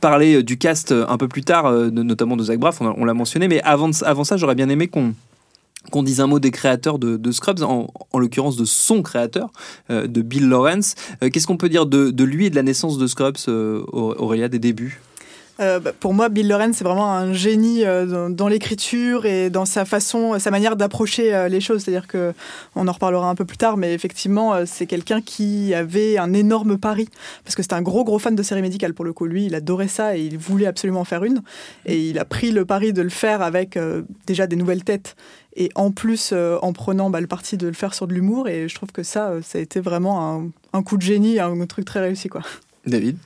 parler 0.00 0.42
du 0.42 0.56
cast 0.56 0.92
un 0.92 1.18
peu 1.18 1.28
plus 1.28 1.42
tard, 1.42 1.70
notamment 1.90 2.36
de 2.36 2.44
Zach 2.44 2.58
Braff, 2.58 2.80
on, 2.80 3.04
l'a 3.04 3.12
mentionné, 3.12 3.48
mais 3.48 3.60
avant, 3.62 3.92
ça, 3.92 4.36
j'aurais 4.38 4.54
bien 4.54 4.70
aimé 4.70 4.88
qu'on 4.88 6.02
dise 6.02 6.20
un 6.20 6.26
mot 6.26 6.38
des 6.38 6.50
créateurs 6.50 6.98
de, 6.98 7.32
Scrubs, 7.32 7.62
en, 7.62 7.88
en 8.12 8.18
l'occurrence 8.18 8.56
de 8.56 8.64
son 8.64 9.02
créateur, 9.02 9.50
de 9.90 10.22
Bill 10.22 10.48
Lawrence. 10.48 10.94
Qu'est-ce 11.20 11.46
qu'on 11.46 11.58
peut 11.58 11.68
dire 11.68 11.84
de, 11.84 12.24
lui 12.24 12.46
et 12.46 12.50
de 12.50 12.56
la 12.56 12.62
naissance 12.62 12.96
de 12.96 13.06
Scrubs, 13.06 13.36
Aurélia, 13.46 14.48
des 14.48 14.58
débuts? 14.58 15.02
Euh, 15.60 15.78
bah, 15.78 15.92
pour 15.98 16.14
moi, 16.14 16.28
Bill 16.28 16.48
Loren, 16.48 16.72
c'est 16.72 16.84
vraiment 16.84 17.12
un 17.12 17.32
génie 17.32 17.84
euh, 17.84 18.28
dans, 18.28 18.48
l'écriture 18.48 19.24
et 19.24 19.50
dans 19.50 19.64
sa 19.64 19.84
façon, 19.84 20.38
sa 20.38 20.50
manière 20.50 20.76
d'approcher 20.76 21.34
euh, 21.34 21.48
les 21.48 21.60
choses. 21.60 21.82
C'est-à-dire 21.82 22.08
que, 22.08 22.32
on 22.76 22.88
en 22.88 22.92
reparlera 22.92 23.28
un 23.28 23.34
peu 23.34 23.44
plus 23.44 23.56
tard, 23.56 23.76
mais 23.76 23.94
effectivement, 23.94 24.54
euh, 24.54 24.64
c'est 24.66 24.86
quelqu'un 24.86 25.20
qui 25.20 25.74
avait 25.74 26.18
un 26.18 26.32
énorme 26.32 26.78
pari 26.78 27.08
parce 27.44 27.54
que 27.54 27.62
c'était 27.62 27.74
un 27.74 27.82
gros 27.82 28.04
gros 28.04 28.18
fan 28.18 28.34
de 28.34 28.42
séries 28.42 28.62
médicales 28.62 28.94
pour 28.94 29.04
le 29.04 29.12
coup. 29.12 29.26
Lui, 29.26 29.46
il 29.46 29.54
adorait 29.54 29.88
ça 29.88 30.16
et 30.16 30.22
il 30.22 30.38
voulait 30.38 30.66
absolument 30.66 31.00
en 31.00 31.04
faire 31.04 31.24
une. 31.24 31.42
Et 31.86 32.08
il 32.08 32.18
a 32.18 32.24
pris 32.24 32.50
le 32.50 32.64
pari 32.64 32.92
de 32.92 33.02
le 33.02 33.10
faire 33.10 33.42
avec 33.42 33.76
euh, 33.76 34.02
déjà 34.26 34.46
des 34.46 34.56
nouvelles 34.56 34.84
têtes 34.84 35.16
et 35.56 35.70
en 35.74 35.92
plus 35.92 36.30
euh, 36.32 36.58
en 36.62 36.72
prenant 36.72 37.10
bah, 37.10 37.20
le 37.20 37.26
parti 37.26 37.56
de 37.56 37.66
le 37.68 37.72
faire 37.72 37.94
sur 37.94 38.06
de 38.06 38.14
l'humour. 38.14 38.48
Et 38.48 38.68
je 38.68 38.74
trouve 38.74 38.90
que 38.92 39.02
ça, 39.02 39.30
euh, 39.30 39.42
ça 39.42 39.58
a 39.58 39.60
été 39.60 39.80
vraiment 39.80 40.34
un, 40.34 40.50
un 40.72 40.82
coup 40.82 40.96
de 40.96 41.02
génie, 41.02 41.38
un 41.38 41.66
truc 41.66 41.84
très 41.84 42.00
réussi, 42.00 42.28
quoi. 42.28 42.42
David? 42.86 43.16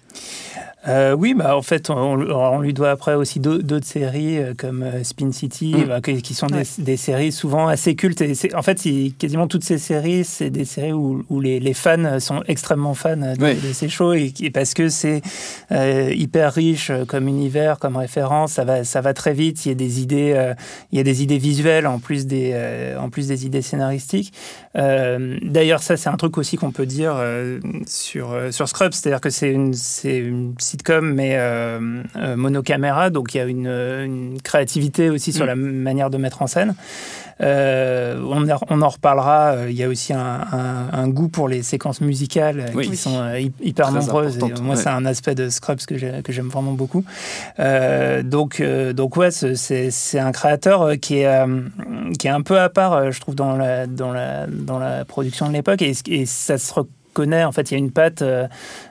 Euh, 0.86 1.12
oui, 1.12 1.34
bah, 1.34 1.56
en 1.56 1.60
fait, 1.60 1.90
on, 1.90 1.94
on 2.20 2.60
lui 2.60 2.72
doit 2.72 2.90
après 2.92 3.14
aussi 3.14 3.40
d'au- 3.40 3.58
d'autres 3.60 3.84
séries 3.86 4.38
euh, 4.38 4.54
comme 4.56 4.82
euh, 4.84 5.02
Spin 5.02 5.32
City, 5.32 5.74
Mm. 5.76 5.84
bah, 5.84 6.00
qui, 6.00 6.22
qui 6.22 6.34
sont 6.34 6.46
des, 6.46 6.58
Ouais. 6.58 6.62
des 6.78 6.96
séries 6.96 7.32
souvent 7.32 7.66
assez 7.66 7.94
cultes. 7.96 8.20
Et 8.22 8.32
en 8.54 8.62
fait, 8.62 8.80
quasiment 9.18 9.48
toutes 9.48 9.64
ces 9.64 9.76
séries, 9.78 10.24
c'est 10.24 10.50
des 10.50 10.64
séries 10.64 10.92
où, 10.92 11.24
où 11.28 11.40
les, 11.40 11.58
les 11.60 11.74
fans 11.74 12.20
sont 12.20 12.42
extrêmement 12.46 12.94
fans 12.94 13.16
de, 13.16 13.56
ces 13.72 13.88
shows 13.88 14.14
et, 14.14 14.32
parce 14.54 14.72
que 14.72 14.88
c'est 14.88 15.20
hyper 15.70 16.54
riche 16.54 16.90
comme 17.08 17.28
univers, 17.28 17.78
comme 17.80 17.96
référence. 17.96 18.52
Ça 18.52 18.64
va, 18.64 18.84
ça 18.84 19.00
va 19.00 19.12
très 19.14 19.34
vite. 19.34 19.66
Il 19.66 19.70
y 19.70 19.72
a 19.72 19.74
des 19.74 20.00
idées, 20.00 20.52
il 20.92 20.96
y 20.96 21.00
a 21.00 21.04
des 21.04 21.22
idées 21.22 21.38
visuelles 21.38 21.86
en 21.88 21.98
plus 21.98 22.26
des, 22.26 22.54
en 22.98 23.10
plus 23.10 23.26
des 23.28 23.44
idées 23.44 23.62
scénaristiques. 23.62 24.32
D'ailleurs, 24.74 25.82
ça, 25.82 25.96
c'est 25.96 26.08
un 26.08 26.16
truc 26.16 26.38
aussi 26.38 26.56
qu'on 26.56 26.70
peut 26.70 26.86
dire 26.86 27.20
sur, 27.86 28.34
sur 28.52 28.68
Scrubs, 28.68 28.92
c'est-à-dire 28.94 29.20
que 29.20 29.30
c'est 29.30 29.50
une, 29.50 29.74
c'est 30.00 30.18
une 30.18 30.54
sitcom, 30.58 31.12
mais 31.14 31.32
euh, 31.36 32.02
euh, 32.16 32.36
monocaméra, 32.36 33.10
donc 33.10 33.34
il 33.34 33.38
y 33.38 33.40
a 33.40 33.44
une, 33.44 33.66
une 33.66 34.38
créativité 34.42 35.10
aussi 35.10 35.32
sur 35.32 35.44
Mm. 35.44 35.48
la 35.48 35.56
manière 35.56 36.10
de 36.10 36.18
mettre 36.18 36.42
en 36.42 36.46
scène. 36.46 36.74
Euh, 37.40 38.20
on, 38.28 38.48
en- 38.50 38.58
on 38.68 38.82
en 38.82 38.88
reparlera. 38.88 39.52
euh, 39.52 39.66
Il 39.70 39.76
y 39.76 39.84
a 39.84 39.88
aussi 39.88 40.12
un, 40.12 40.18
un- 40.52 40.88
un 40.92 41.08
goût 41.08 41.28
pour 41.28 41.46
les 41.48 41.62
séquences 41.62 42.00
musicales 42.00 42.58
euh, 42.58 42.72
Oui. 42.74 42.88
qui 42.90 42.96
sont 42.96 43.22
hy- 43.32 43.52
hyper 43.62 43.86
Très 43.90 44.00
nombreuses. 44.00 44.38
Et, 44.38 44.60
moi, 44.60 44.74
ouais. 44.74 44.82
c'est 44.82 44.88
un 44.88 45.06
aspect 45.06 45.36
de 45.36 45.48
Scrubs 45.48 45.78
que 45.86 45.96
j'ai- 45.96 46.20
que 46.24 46.32
j'aime 46.32 46.48
vraiment 46.48 46.72
beaucoup. 46.72 47.04
Donc, 48.24 48.60
donc 48.94 49.16
ouais, 49.16 49.30
c'est- 49.30 50.18
un 50.18 50.32
créateur 50.32 50.92
qui 51.00 51.18
est, 51.20 51.44
qui 52.18 52.26
est 52.26 52.30
un 52.30 52.42
peu 52.42 52.58
à 52.58 52.68
part, 52.68 53.12
je 53.12 53.20
trouve, 53.20 53.36
dans 53.36 53.56
la, 53.56 53.86
dans 53.86 54.12
la, 54.12 54.46
dans 54.48 54.78
la 54.80 55.04
production 55.04 55.46
de 55.48 55.52
l'époque. 55.52 55.80
Et, 55.82 55.92
et 56.08 56.26
ça 56.26 56.58
se 56.58 56.72
reconnaît. 56.74 56.92
En 57.18 57.52
fait, 57.52 57.70
il 57.70 57.74
y 57.74 57.76
a 57.76 57.78
une 57.78 57.90
patte 57.90 58.22
euh, 58.22 58.46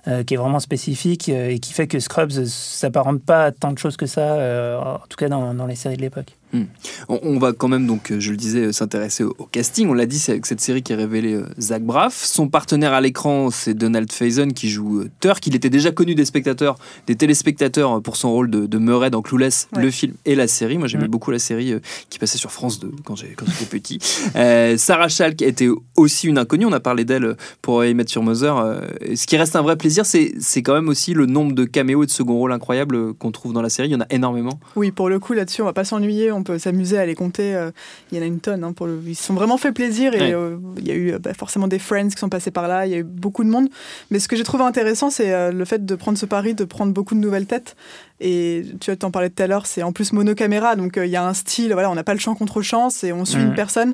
euh, 0.07 0.23
qui 0.23 0.33
est 0.33 0.37
vraiment 0.37 0.59
spécifique 0.59 1.29
euh, 1.29 1.49
et 1.49 1.59
qui 1.59 1.73
fait 1.73 1.87
que 1.87 1.99
Scrubs 1.99 2.31
s'apparente 2.45 3.21
pas 3.23 3.45
à 3.45 3.51
tant 3.51 3.71
de 3.71 3.77
choses 3.77 3.97
que 3.97 4.05
ça, 4.05 4.79
en 4.81 5.07
tout 5.07 5.17
cas 5.17 5.29
dans 5.29 5.65
les 5.65 5.75
séries 5.75 5.97
de 5.97 6.01
l'époque. 6.01 6.35
Hmm. 6.53 6.63
On, 7.09 7.37
va 7.39 7.51
quand 7.53 7.67
même, 7.67 7.85
donc, 7.87 8.11
euh, 8.11 8.19
je 8.19 8.31
le 8.31 8.37
disais, 8.37 8.67
euh, 8.67 8.71
s'intéresser 8.71 9.23
au, 9.23 9.35
au 9.37 9.45
casting. 9.45 9.89
On 9.89 9.93
l'a 9.93 10.05
dit, 10.05 10.17
c'est 10.17 10.31
avec 10.31 10.45
cette 10.45 10.61
série 10.61 10.81
qui 10.81 10.93
a 10.93 10.95
révélé 10.95 11.33
euh, 11.33 11.43
Zach 11.59 11.83
Braff. 11.83 12.23
Son 12.23 12.47
partenaire 12.47 12.93
à 12.93 13.01
l'écran, 13.01 13.49
c'est 13.51 13.73
Donald 13.73 14.11
Faison 14.11 14.47
qui 14.49 14.69
joue 14.69 15.01
euh, 15.01 15.09
Turk. 15.19 15.45
Il 15.47 15.55
était 15.55 15.69
déjà 15.69 15.91
connu 15.91 16.15
des 16.15 16.23
spectateurs, 16.25 16.77
des 17.05 17.15
téléspectateurs 17.15 18.01
pour 18.01 18.15
son 18.15 18.31
rôle 18.31 18.49
de, 18.49 18.65
de 18.65 18.77
Murray 18.77 19.09
dans 19.09 19.21
Clueless, 19.21 19.67
Ouais. 19.75 19.83
le 19.83 19.91
film 19.91 20.13
et 20.25 20.35
la 20.35 20.47
série. 20.47 20.77
Moi, 20.77 20.87
j'aimais 20.87 21.07
Hmm. 21.07 21.11
beaucoup 21.11 21.31
la 21.31 21.39
série 21.39 21.73
euh, 21.73 21.79
qui 22.09 22.17
passait 22.19 22.37
sur 22.37 22.51
France 22.51 22.79
2 22.79 22.91
quand 23.03 23.15
j'étais 23.15 23.35
petit. 23.69 23.99
Euh, 24.35 24.77
Sarah 24.77 25.07
Chalk 25.09 25.41
était 25.41 25.69
aussi 25.95 26.27
une 26.27 26.37
inconnue. 26.37 26.65
On 26.65 26.71
a 26.71 26.79
parlé 26.79 27.05
d'elle 27.05 27.35
pour 27.61 27.83
I 27.83 27.93
Met 27.93 28.05
Your 28.15 28.23
Mother. 28.23 28.81
Ce 29.15 29.25
qui 29.25 29.35
reste 29.37 29.55
un 29.55 29.61
vrai 29.61 29.75
plaisir, 29.77 30.05
c'est 30.05 30.33
c'est 30.39 30.61
quand 30.61 30.73
même 30.73 30.89
aussi 30.89 31.13
le 31.13 31.25
nombre 31.25 31.53
de 31.53 31.65
caméos 31.65 32.03
et 32.03 32.05
de 32.05 32.11
second 32.11 32.35
rôles 32.35 32.51
incroyables 32.51 33.13
qu'on 33.15 33.31
trouve 33.31 33.53
dans 33.53 33.61
la 33.61 33.69
série. 33.69 33.87
Il 33.89 33.91
y 33.91 33.95
en 33.95 34.01
a 34.01 34.05
énormément. 34.09 34.59
Oui, 34.75 34.91
pour 34.91 35.09
le 35.09 35.19
coup, 35.19 35.33
là-dessus, 35.33 35.61
on 35.61 35.65
va 35.65 35.73
pas 35.73 35.85
s'ennuyer, 35.85 36.31
on 36.31 36.36
peut 36.43 36.57
s'amuser 36.59 36.97
à 36.97 37.05
les 37.05 37.15
compter. 37.15 37.55
euh, 37.55 37.71
Il 38.11 38.17
y 38.17 38.21
en 38.21 38.23
a 38.23 38.27
une 38.27 38.39
tonne. 38.39 38.63
hein, 38.63 38.73
pour 38.73 38.85
le... 38.87 38.99
Ils 39.05 39.15
se 39.15 39.23
sont 39.23 39.33
vraiment 39.33 39.57
fait 39.57 39.71
plaisir 39.71 40.13
et 40.13 40.19
Ouais. 40.19 40.33
euh, 40.33 40.57
il 40.77 40.87
y 40.87 40.91
a 40.91 40.95
eu 40.95 41.11
euh, 41.13 41.19
bah, 41.19 41.33
forcément 41.33 41.67
des 41.67 41.79
friends 41.79 42.09
qui 42.09 42.17
sont 42.17 42.29
passés 42.29 42.51
par 42.51 42.67
là, 42.67 42.85
il 42.85 42.91
y 42.91 42.95
a 42.95 42.99
eu 42.99 43.03
beaucoup 43.03 43.43
de 43.43 43.49
monde. 43.49 43.67
Mais 44.11 44.19
ce 44.19 44.27
que 44.27 44.35
j'ai 44.35 44.43
trouvé 44.43 44.63
intéressant, 44.63 45.09
c'est 45.09 45.51
le 45.51 45.65
fait 45.65 45.85
de 45.85 45.95
prendre 45.95 46.17
ce 46.17 46.25
pari, 46.25 46.53
de 46.55 46.63
prendre 46.65 46.93
beaucoup 46.93 47.15
de 47.15 47.19
nouvelles 47.19 47.45
têtes. 47.45 47.75
Et 48.19 48.65
tu 48.79 48.95
t'en 48.97 49.11
parlais 49.11 49.29
tout 49.29 49.43
à 49.43 49.47
l'heure, 49.47 49.67
c'est 49.67 49.83
en 49.83 49.91
plus 49.91 50.11
monocaméra, 50.11 50.75
donc 50.75 50.97
euh, 50.97 51.05
il 51.05 51.11
y 51.11 51.15
a 51.15 51.23
un 51.23 51.35
style, 51.35 51.73
voilà, 51.73 51.91
on 51.91 51.95
n'a 51.95 52.03
pas 52.03 52.13
le 52.15 52.19
champ 52.19 52.33
contre 52.33 52.63
champ, 52.63 52.87
et 53.03 53.13
on 53.13 53.25
suit 53.25 53.41
une 53.41 53.53
personne. 53.53 53.93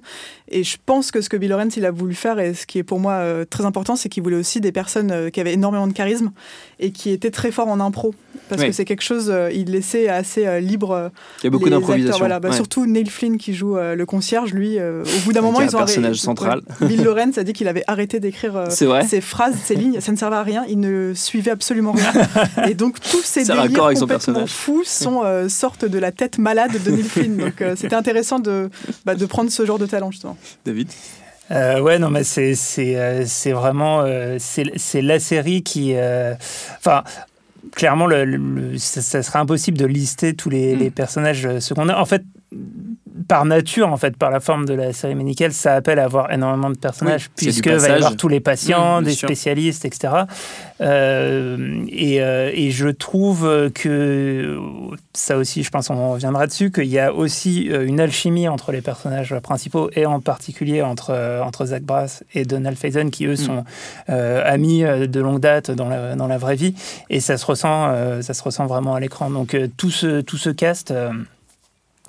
Et 0.49 0.63
je 0.63 0.77
pense 0.85 1.11
que 1.11 1.19
ce 1.19 1.27
que 1.27 1.35
Bill 1.35 1.49
Lawrence 1.49 1.75
il 1.75 1.85
a 1.85 1.91
voulu 1.91 2.13
faire, 2.15 2.39
et 2.39 2.53
ce 2.53 2.65
qui 2.65 2.77
est 2.79 2.83
pour 2.83 2.99
moi 3.01 3.13
euh, 3.13 3.43
très 3.43 3.65
important, 3.65 3.97
c'est 3.97 4.07
qu'il 4.07 4.23
voulait 4.23 4.37
aussi 4.37 4.61
des 4.61 4.71
personnes 4.71 5.11
euh, 5.11 5.29
qui 5.29 5.41
avaient 5.41 5.53
énormément 5.53 5.87
de 5.87 5.93
charisme 5.93 6.31
et 6.79 6.91
qui 6.91 7.09
étaient 7.09 7.31
très 7.31 7.51
forts 7.51 7.67
en 7.67 7.81
impro. 7.81 8.15
Parce 8.49 8.61
Oui. 8.61 8.67
que 8.69 8.73
c'est 8.73 8.85
quelque 8.85 9.01
chose, 9.03 9.33
il 9.53 9.71
laissait 9.71 10.09
assez 10.09 10.59
libre. 10.61 11.11
Il 11.41 11.45
y 11.45 11.47
a 11.47 11.49
beaucoup 11.49 11.69
d'improvisation. 11.69 12.19
Voilà, 12.19 12.39
bah, 12.39 12.49
Ouais. 12.49 12.55
Surtout 12.55 12.85
Neil 12.85 13.07
Flynn 13.09 13.37
qui 13.37 13.53
joue 13.53 13.75
le 13.77 14.05
concierge, 14.05 14.53
lui, 14.53 14.77
au 14.79 15.03
bout 15.25 15.31
d'un 15.33 15.41
moment, 15.41 15.59
est 15.61 15.63
un 15.63 15.67
ils 15.67 15.75
ont 15.75 15.79
arrêté- 15.79 15.93
personnage 15.93 16.17
central. 16.17 16.61
Ouais. 16.81 16.87
Bill 16.87 17.03
Lawrence 17.03 17.37
a 17.37 17.43
dit 17.43 17.53
qu'il 17.53 17.67
avait 17.67 17.83
arrêté 17.87 18.19
d'écrire 18.19 18.65
ses 18.69 19.21
phrases, 19.21 19.55
ses 19.63 19.75
lignes, 19.75 19.99
ça 20.01 20.11
ne 20.11 20.17
servait 20.17 20.35
à 20.35 20.43
rien, 20.43 20.65
il 20.67 20.79
ne 20.79 21.13
suivait 21.15 21.51
absolument 21.51 21.93
rien. 21.93 22.11
Et 22.69 22.73
donc 22.73 22.99
tous 22.99 23.23
ces 23.23 23.43
délires 23.45 23.91
complètement 24.19 24.47
fous 24.47 24.83
sont 24.85 25.21
euh, 25.23 25.49
sortent 25.49 25.85
de 25.85 25.99
la 25.99 26.11
tête 26.11 26.37
malade 26.37 26.71
de 26.85 26.91
Neil 26.91 27.03
Flynn. 27.03 27.37
Donc 27.37 27.61
euh, 27.61 27.75
c'était 27.75 27.95
intéressant 27.95 28.39
de, 28.39 28.69
bah, 29.05 29.15
de 29.15 29.25
prendre 29.25 29.49
ce 29.51 29.65
genre 29.65 29.79
de 29.79 29.85
talent 29.85 30.11
justement. 30.11 30.37
David 30.65 30.89
Euh, 31.51 31.81
ouais, 31.81 31.99
non, 31.99 32.09
mais 32.09 32.23
c'est 32.23 32.55
c'est 32.55 32.95
euh, 32.95 33.25
c'est 33.27 33.51
vraiment 33.51 34.01
euh, 34.01 34.37
c'est 34.39 34.63
c'est 34.77 35.01
la 35.01 35.19
série 35.19 35.61
qui, 35.63 35.93
euh, 35.95 36.33
enfin. 36.79 37.03
Clairement, 37.75 38.05
le, 38.07 38.23
le- 38.25 38.77
ça, 38.77 39.01
ça 39.01 39.23
serait 39.23 39.39
impossible 39.39 39.77
de 39.77 39.85
lister 39.85 40.35
tous 40.35 40.49
les, 40.49 40.75
Mm. 40.75 40.79
les 40.79 40.91
personnages 40.91 41.59
secondaires. 41.59 41.97
En 41.97 42.05
fait, 42.05 42.21
par 43.27 43.45
nature, 43.45 43.89
en 43.89 43.97
fait, 43.97 44.17
par 44.17 44.31
la 44.31 44.39
forme 44.39 44.65
de 44.65 44.73
la 44.73 44.91
série 44.93 45.15
médicale, 45.15 45.53
ça 45.53 45.73
appelle 45.75 45.99
à 45.99 46.05
avoir 46.05 46.31
énormément 46.31 46.69
de 46.69 46.77
personnages, 46.77 47.25
Oui, 47.29 47.33
puisque 47.45 47.67
va 47.67 47.87
y 47.89 47.91
avoir 47.91 48.15
tous 48.15 48.27
les 48.27 48.39
patients, 48.39 49.01
Mm, 49.01 49.05
des 49.05 49.11
sûr. 49.13 49.27
spécialistes, 49.29 49.85
etc. 49.85 50.13
Euh, 50.81 51.85
et, 51.89 52.21
euh, 52.21 52.51
et 52.53 52.71
je 52.71 52.87
trouve 52.89 53.69
que 53.73 54.59
ça 55.13 55.37
aussi, 55.37 55.63
je 55.63 55.69
pense, 55.69 55.89
on 55.89 56.13
reviendra 56.13 56.47
dessus, 56.47 56.71
qu'il 56.71 56.85
y 56.87 56.99
a 56.99 57.13
aussi 57.13 57.69
euh, 57.69 57.85
une 57.85 57.99
alchimie 57.99 58.47
entre 58.47 58.71
les 58.71 58.81
personnages 58.81 59.35
principaux 59.41 59.89
et 59.95 60.05
en 60.05 60.19
particulier 60.19 60.81
entre, 60.81 61.13
entre 61.43 61.65
Zach 61.67 61.83
Brass 61.83 62.23
et 62.33 62.45
Donald 62.45 62.77
Faison, 62.77 63.09
qui 63.09 63.25
eux 63.25 63.35
sont 63.35 63.63
euh, 64.09 64.41
amis 64.45 64.81
de 64.83 65.19
longue 65.19 65.39
date 65.39 65.71
dans 65.71 65.89
la, 65.89 66.15
dans 66.15 66.27
la 66.27 66.37
vraie 66.37 66.55
vie, 66.55 66.73
et 67.09 67.19
ça 67.19 67.37
se 67.37 67.45
ressent, 67.45 67.93
ça 68.21 68.33
se 68.33 68.43
ressent 68.43 68.65
vraiment 68.65 68.95
à 68.95 68.99
l'écran. 68.99 69.29
Donc 69.29 69.55
tout 69.77 69.91
ce, 69.91 70.21
tout 70.21 70.37
ce 70.37 70.49
cast. 70.49 70.93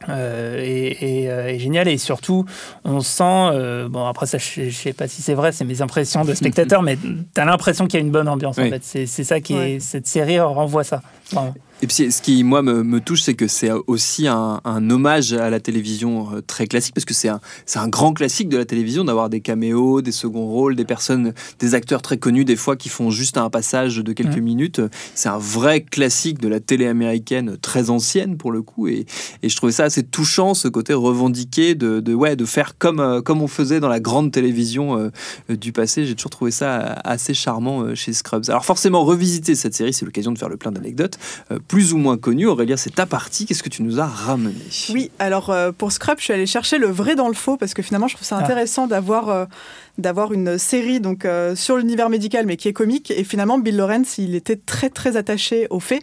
Euh, 0.08 0.58
est, 0.60 1.02
est, 1.02 1.28
euh, 1.30 1.46
est 1.46 1.58
génial 1.60 1.86
et 1.88 1.98
surtout 1.98 2.44
on 2.84 3.00
sent 3.00 3.22
euh, 3.24 3.88
bon 3.88 4.04
après 4.06 4.26
ça 4.26 4.38
je, 4.38 4.68
je 4.68 4.70
sais 4.76 4.92
pas 4.92 5.06
si 5.06 5.22
c'est 5.22 5.34
vrai 5.34 5.52
c'est 5.52 5.64
mes 5.64 5.82
impressions 5.82 6.24
de 6.24 6.34
spectateur 6.42 6.82
mais 6.82 6.98
t'as 7.32 7.44
l'impression 7.44 7.86
qu'il 7.86 8.00
y 8.00 8.02
a 8.02 8.04
une 8.06 8.10
bonne 8.12 8.28
ambiance 8.28 8.58
en 8.58 8.68
fait 8.68 8.82
c'est 8.82 9.06
ça 9.06 9.40
qui 9.40 9.54
Ouais. 9.54 9.72
est 9.74 9.80
cette 9.80 10.06
série 10.08 10.40
renvoie 10.40 10.82
ça. 10.84 11.00
Et 11.84 11.86
puis 11.86 12.10
ce 12.10 12.22
qui 12.22 12.44
moi 12.44 12.62
me, 12.62 12.82
me 12.82 12.98
touche, 12.98 13.20
c'est 13.20 13.34
que 13.34 13.46
c'est 13.46 13.70
aussi 13.86 14.26
un, 14.26 14.58
un 14.64 14.88
hommage 14.88 15.34
à 15.34 15.50
la 15.50 15.60
télévision 15.60 16.34
euh, 16.34 16.40
très 16.40 16.66
classique, 16.66 16.94
parce 16.94 17.04
que 17.04 17.12
c'est 17.12 17.28
un, 17.28 17.88
grand 17.88 18.14
classique 18.14 18.48
de 18.48 18.56
la 18.56 18.64
télévision 18.64 19.04
d'avoir 19.04 19.28
des 19.28 19.42
caméos, 19.42 20.00
des 20.00 20.10
seconds 20.10 20.46
rôles, 20.46 20.76
des 20.76 20.86
personnes, 20.86 21.34
des 21.58 21.74
acteurs 21.74 22.00
très 22.00 22.16
connus 22.16 22.46
des 22.46 22.56
fois 22.56 22.76
qui 22.76 22.88
font 22.88 23.10
juste 23.10 23.36
un 23.36 23.50
passage 23.50 23.98
de 23.98 24.12
quelques 24.14 24.38
minutes. 24.38 24.80
C'est 25.14 25.28
un 25.28 25.36
vrai 25.36 25.82
classique 25.82 26.38
de 26.40 26.48
la 26.48 26.58
télé 26.58 26.86
américaine 26.86 27.58
très 27.60 27.90
ancienne 27.90 28.38
pour 28.38 28.50
le 28.50 28.62
coup, 28.62 28.88
et, 28.88 29.04
et 29.42 29.50
je 29.50 29.54
trouvais 29.54 29.72
ça 29.72 29.84
assez 29.84 30.04
touchant 30.04 30.54
ce 30.54 30.68
côté 30.68 30.94
revendiqué 30.94 31.74
de, 31.74 32.00
de 32.00 32.14
ouais 32.14 32.34
de 32.34 32.46
faire 32.46 32.78
comme 32.78 33.00
euh, 33.00 33.20
comme 33.20 33.42
on 33.42 33.48
faisait 33.48 33.80
dans 33.80 33.90
la 33.90 34.00
grande 34.00 34.32
télévision 34.32 34.98
euh, 34.98 35.10
du 35.54 35.72
passé. 35.72 36.06
J'ai 36.06 36.14
toujours 36.14 36.30
trouvé 36.30 36.50
ça 36.50 36.78
assez 37.04 37.34
charmant 37.34 37.94
chez 37.94 38.14
Scrubs. 38.14 38.48
Alors 38.48 38.64
forcément 38.64 39.04
revisiter 39.04 39.54
cette 39.54 39.74
série, 39.74 39.92
c'est 39.92 40.06
l'occasion 40.06 40.32
de 40.32 40.38
faire 40.38 40.48
le 40.48 40.56
plein 40.56 40.72
d'anecdotes 40.72 41.18
plus 41.74 41.92
ou 41.92 41.98
moins 41.98 42.16
connues. 42.16 42.46
Aurélien, 42.46 42.76
c'est 42.76 42.94
ta 42.94 43.04
partie. 43.04 43.46
Qu'est-ce 43.46 43.64
que 43.64 43.68
tu 43.68 43.82
nous 43.82 43.98
as 43.98 44.06
ramené? 44.06 44.54
Oui, 44.90 45.10
alors 45.18 45.50
euh, 45.50 45.72
pour 45.72 45.90
Scrub, 45.90 46.18
je 46.18 46.24
suis 46.24 46.32
allée 46.32 46.46
chercher 46.46 46.78
le 46.78 46.86
vrai 46.86 47.16
dans 47.16 47.26
le 47.26 47.34
faux 47.34 47.56
parce 47.56 47.74
que 47.74 47.82
finalement, 47.82 48.06
je 48.06 48.14
trouve 48.14 48.26
ça 48.28 48.36
Ah. 48.38 48.44
intéressant 48.44 48.86
d'avoir 48.86 49.28
euh, 49.28 49.44
d'avoir 49.98 50.32
une 50.32 50.56
série 50.58 51.00
donc 51.00 51.24
euh, 51.24 51.56
sur 51.56 51.76
l'univers 51.76 52.10
médical 52.10 52.46
mais 52.46 52.56
qui 52.56 52.68
est 52.68 52.72
comique 52.72 53.10
et 53.10 53.24
finalement 53.24 53.58
Bill 53.58 53.76
Lawrence, 53.76 54.18
il 54.18 54.36
était 54.36 54.54
très 54.56 54.88
très 54.88 55.16
attaché 55.16 55.66
aux 55.70 55.80
faits. 55.80 56.02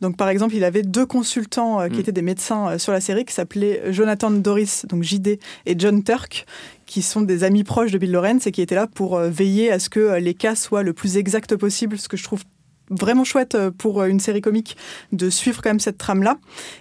Donc 0.00 0.16
par 0.16 0.28
exemple, 0.28 0.56
il 0.56 0.64
avait 0.64 0.82
deux 0.82 1.06
consultants 1.06 1.88
qui 1.88 1.96
Mm. 1.96 2.00
étaient 2.00 2.12
des 2.12 2.22
médecins 2.22 2.76
sur 2.78 2.90
la 2.92 3.00
série 3.00 3.24
qui 3.24 3.32
s'appelaient 3.34 3.80
Jonathan 3.92 4.30
Doris, 4.32 4.86
donc 4.88 5.04
JD 5.04 5.38
et 5.66 5.74
John 5.78 6.02
Turk 6.02 6.46
qui 6.86 7.00
sont 7.00 7.20
des 7.22 7.44
amis 7.44 7.62
proches 7.64 7.90
de 7.92 7.98
Bill 7.98 8.10
Lawrence 8.10 8.46
et 8.48 8.52
qui 8.52 8.60
étaient 8.60 8.74
là 8.74 8.86
pour 8.86 9.18
veiller 9.18 9.70
à 9.72 9.78
ce 9.78 9.88
que 9.88 10.18
les 10.18 10.34
cas 10.34 10.56
soient 10.56 10.82
le 10.82 10.92
plus 10.92 11.16
exact 11.16 11.56
possible, 11.56 11.96
ce 11.98 12.08
que 12.08 12.16
je 12.16 12.24
trouve 12.24 12.42
vraiment 12.90 13.24
chouette 13.24 13.54
euh, 13.54 13.70
pour 13.70 14.00
euh, 14.00 14.06
une 14.06 14.20
série 14.20 14.40
comique 14.40 14.76
de 15.12 15.30
suivre 15.30 15.62
quand 15.62 15.70
même 15.70 15.80
cette 15.80 15.98
trame-là. 15.98 16.36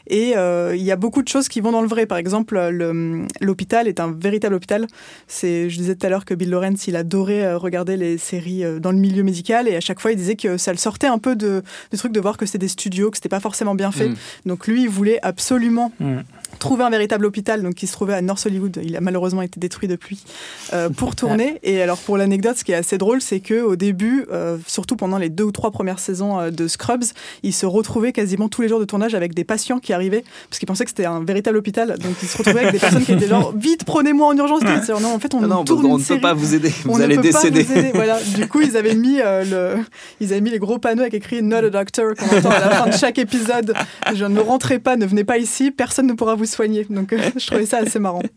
Et 0.08 0.34
euh, 0.36 0.76
il 0.76 0.84
y 0.84 0.92
a 0.92 0.96
beaucoup 0.96 1.22
de 1.22 1.28
choses 1.28 1.48
qui 1.48 1.62
vont 1.62 1.72
dans 1.72 1.82
le 1.82 1.88
vrai. 1.88 2.06
Par 2.06 2.18
exemple, 2.18 2.56
le- 2.70 3.26
l'hôpital 3.40 3.88
est 3.88 4.00
un 4.00 4.12
véritable 4.12 4.56
hôpital. 4.56 4.88
C'est, 5.28 5.70
je 5.70 5.78
disais 5.78 5.96
tout 5.96 6.06
à 6.06 6.10
l'heure 6.10 6.26
que 6.26 6.34
Bill 6.34 6.50
Lawrence, 6.50 6.88
il 6.88 6.96
adorait 6.96 7.54
regarder 7.56 7.98
les 7.98 8.18
séries 8.18 8.64
dans 8.80 8.92
le 8.92 8.98
milieu 8.98 9.24
médical 9.24 9.68
et 9.68 9.76
à 9.76 9.82
chaque 9.82 10.00
fois, 10.00 10.12
il 10.12 10.18
disait 10.18 10.36
que 10.36 10.58
ça 10.58 10.72
le 10.72 10.78
sortait 10.78 11.08
un 11.08 11.20
peu 11.20 11.36
de, 11.36 11.64
du 11.92 11.98
truc 11.98 12.12
de 12.12 12.20
voir 12.20 12.38
que 12.38 12.46
c'était 12.46 12.58
des 12.58 12.68
studios, 12.68 13.10
que 13.12 13.18
c'était 13.18 13.30
pas 13.30 13.40
forcément 13.40 13.76
bien 13.76 13.92
fait. 13.92 14.10
Mm. 14.10 14.16
Donc 14.48 14.68
lui, 14.68 14.84
il 14.84 14.90
voulait 14.90 15.20
absolument 15.22 15.92
Mm. 16.00 16.20
Trouver 16.62 16.84
un 16.86 16.90
véritable 16.90 17.26
hôpital, 17.26 17.62
donc 17.64 17.74
qui 17.74 17.88
se 17.88 17.92
trouvait 17.92 18.14
à 18.14 18.22
North 18.22 18.46
Hollywood. 18.46 18.80
Il 18.84 18.96
a 18.96 19.02
malheureusement 19.02 19.42
été 19.42 19.60
détruit 19.60 19.88
depuis 19.90 20.24
euh, 20.74 20.90
pour 20.90 21.16
tourner. 21.22 21.60
Et 21.64 21.82
alors 21.82 21.98
pour 21.98 22.16
l'anecdote, 22.18 22.56
ce 22.58 22.64
qui 22.64 22.72
est 22.72 22.76
assez 22.76 22.98
drôle, 22.98 23.20
c'est 23.20 23.40
que 23.42 23.62
au 23.62 23.76
début, 23.76 24.26
euh, 24.32 24.58
surtout 24.68 24.96
pendant 24.96 25.18
les 25.18 25.30
deux 25.30 25.44
ou 25.44 25.52
trois 25.52 25.72
premières 25.72 26.00
saisons 26.00 26.40
euh, 26.40 26.52
de 26.52 26.68
Scrubs, 26.68 27.04
il 27.44 27.52
se 27.54 27.66
retrouvait 27.66 28.14
quasiment 28.14 28.48
tous 28.48 28.62
les 28.62 28.70
jours 28.70 28.80
de 28.80 28.86
tournage 28.86 29.16
avec 29.16 29.34
des 29.34 29.44
patients 29.44 29.80
qui 29.80 29.92
arrivaient 29.92 30.24
parce 30.50 30.60
qu'il 30.60 30.68
pensait 30.68 30.84
que 30.86 30.92
c'était 30.92 31.06
un 31.06 31.24
véritable 31.24 31.58
hôpital. 31.58 31.98
Donc 31.98 32.14
il 32.22 32.28
se 32.30 32.38
retrouvait 32.38 32.60
avec 32.62 32.74
des 32.74 32.80
personnes 32.80 33.04
qui 33.04 33.12
étaient 33.14 33.28
genre 33.28 33.54
vite 33.58 33.84
prenez-moi 33.84 34.28
en 34.28 34.38
urgence. 34.38 34.62
C'est-à-dire, 34.62 35.00
non, 35.02 35.16
en 35.16 35.20
fait 35.20 35.34
on 35.34 35.44
Ah 35.44 35.48
non, 35.48 35.64
tourne 35.64 35.86
on 35.88 35.98
une 35.98 36.04
ne 36.04 36.08
peut 36.08 36.22
pas 36.22 36.34
vous 36.34 36.54
aider. 36.56 36.70
Vous 36.86 36.92
On 36.92 36.98
ne 37.00 37.04
allez 37.04 37.16
pas 37.16 37.22
décéder. 37.24 37.64
vous 37.64 37.78
aider. 37.78 37.92
Voilà. 37.94 38.20
Du 38.36 38.48
coup, 38.48 38.62
ils 38.62 38.78
avaient 38.78 38.96
mis 38.96 39.20
euh, 39.20 39.76
le, 39.76 39.84
ils 40.20 40.32
avaient 40.32 40.42
mis 40.42 40.52
les 40.52 40.60
gros 40.60 40.78
panneaux 40.78 41.02
avec 41.02 41.16
écrit 41.16 41.42
"Not 41.42 41.58
a 41.58 41.70
doctor" 41.70 42.14
qu'on 42.16 42.38
entend 42.38 42.50
à 42.52 42.60
la 42.60 42.70
fin 42.70 42.88
de 42.88 42.94
chaque 42.96 43.18
épisode. 43.18 43.74
Je 44.14 44.26
ne 44.26 44.40
rentrez 44.40 44.78
pas, 44.80 44.96
ne 44.96 45.06
venez 45.06 45.24
pas 45.24 45.38
ici, 45.40 45.72
personne 45.72 46.06
ne 46.08 46.14
pourra 46.14 46.36
vous 46.36 46.46
soigner. 46.52 46.86
Donc, 46.90 47.14
euh, 47.14 47.20
je 47.38 47.46
trouvais 47.48 47.66
ça 47.66 47.78
assez 47.78 48.00
marrant. 48.00 48.24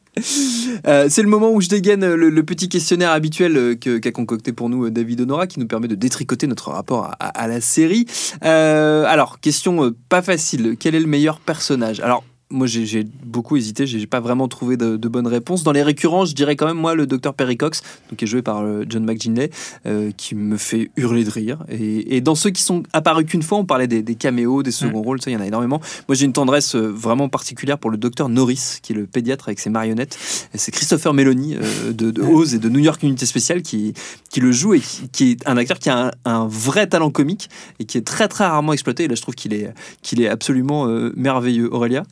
Euh, 0.86 1.06
c'est 1.08 1.22
le 1.22 1.28
moment 1.28 1.50
où 1.50 1.60
je 1.60 1.68
dégaine 1.68 2.14
le, 2.14 2.28
le 2.28 2.42
petit 2.44 2.68
questionnaire 2.68 3.10
habituel 3.10 3.56
euh, 3.56 3.74
qu'a 3.74 4.12
concocté 4.12 4.52
pour 4.52 4.68
nous 4.68 4.86
euh, 4.86 4.90
David 4.90 5.22
Honora, 5.22 5.46
qui 5.46 5.58
nous 5.58 5.66
permet 5.66 5.88
de 5.88 5.94
détricoter 5.94 6.46
notre 6.46 6.70
rapport 6.70 7.10
à, 7.18 7.48
la 7.48 7.60
série. 7.60 8.06
Euh, 8.44 9.04
alors, 9.06 9.40
question 9.40 9.84
euh, 9.84 9.96
pas 10.08 10.22
facile. 10.22 10.76
Quel 10.78 10.94
est 10.94 11.00
le 11.00 11.06
meilleur 11.06 11.40
personnage? 11.40 12.00
Alors. 12.00 12.22
Moi, 12.54 12.68
j'ai 12.68 13.04
beaucoup 13.24 13.56
hésité, 13.56 13.84
j'ai 13.84 14.06
pas 14.06 14.20
vraiment 14.20 14.46
trouvé 14.46 14.76
de, 14.76 14.96
de 14.96 15.08
bonnes 15.08 15.26
réponses. 15.26 15.64
Dans 15.64 15.72
les 15.72 15.82
récurrents, 15.82 16.24
je 16.24 16.34
dirais 16.34 16.54
quand 16.54 16.66
même, 16.66 16.76
moi, 16.76 16.94
le 16.94 17.04
docteur 17.04 17.34
Perry 17.34 17.56
Cox, 17.56 17.82
donc, 18.08 18.18
qui 18.18 18.26
est 18.26 18.28
joué 18.28 18.42
par 18.42 18.62
euh, 18.62 18.84
John 18.88 19.04
McGinley, 19.04 19.50
euh, 19.86 20.12
qui 20.16 20.36
me 20.36 20.56
fait 20.56 20.92
hurler 20.96 21.24
de 21.24 21.30
rire. 21.30 21.64
Et, 21.68 22.16
et 22.16 22.20
dans 22.20 22.36
ceux 22.36 22.50
qui 22.50 22.62
sont 22.62 22.84
apparus 22.92 23.26
qu'une 23.26 23.42
fois, 23.42 23.58
on 23.58 23.64
parlait 23.64 23.88
des, 23.88 24.02
des 24.02 24.14
caméos, 24.14 24.62
des 24.62 24.70
seconds 24.70 25.02
rôles, 25.02 25.20
ça, 25.20 25.30
il 25.30 25.34
y 25.34 25.36
en 25.36 25.40
a 25.40 25.46
énormément. 25.46 25.80
Moi, 26.06 26.14
j'ai 26.14 26.26
une 26.26 26.32
tendresse 26.32 26.76
euh, 26.76 26.86
vraiment 26.88 27.28
particulière 27.28 27.78
pour 27.78 27.90
le 27.90 27.96
docteur 27.96 28.28
Norris, 28.28 28.78
qui 28.82 28.92
est 28.92 28.96
le 28.96 29.06
pédiatre 29.06 29.48
avec 29.48 29.58
ses 29.58 29.70
marionnettes. 29.70 30.16
Et 30.54 30.58
C'est 30.58 30.70
Christopher 30.70 31.12
Meloni 31.12 31.56
euh, 31.56 31.92
de, 31.92 32.12
de 32.12 32.22
Oz 32.22 32.54
et 32.54 32.60
de 32.60 32.68
New 32.68 32.78
York 32.78 33.02
Unité 33.02 33.26
Spéciale 33.26 33.62
qui, 33.62 33.94
qui 34.30 34.38
le 34.38 34.52
joue 34.52 34.74
et 34.74 34.80
qui, 34.80 35.08
qui 35.08 35.30
est 35.32 35.48
un 35.48 35.56
acteur 35.56 35.80
qui 35.80 35.90
a 35.90 36.06
un, 36.06 36.10
un 36.24 36.46
vrai 36.46 36.86
talent 36.86 37.10
comique 37.10 37.50
et 37.80 37.84
qui 37.84 37.98
est 37.98 38.06
très 38.06 38.28
très 38.28 38.46
rarement 38.46 38.72
exploité. 38.72 39.04
Et 39.04 39.08
là, 39.08 39.16
je 39.16 39.22
trouve 39.22 39.34
qu'il 39.34 39.52
est, 39.52 39.74
qu'il 40.02 40.22
est 40.22 40.28
absolument 40.28 40.86
merveilleux. 41.16 41.68
Aurélia? 41.72 42.04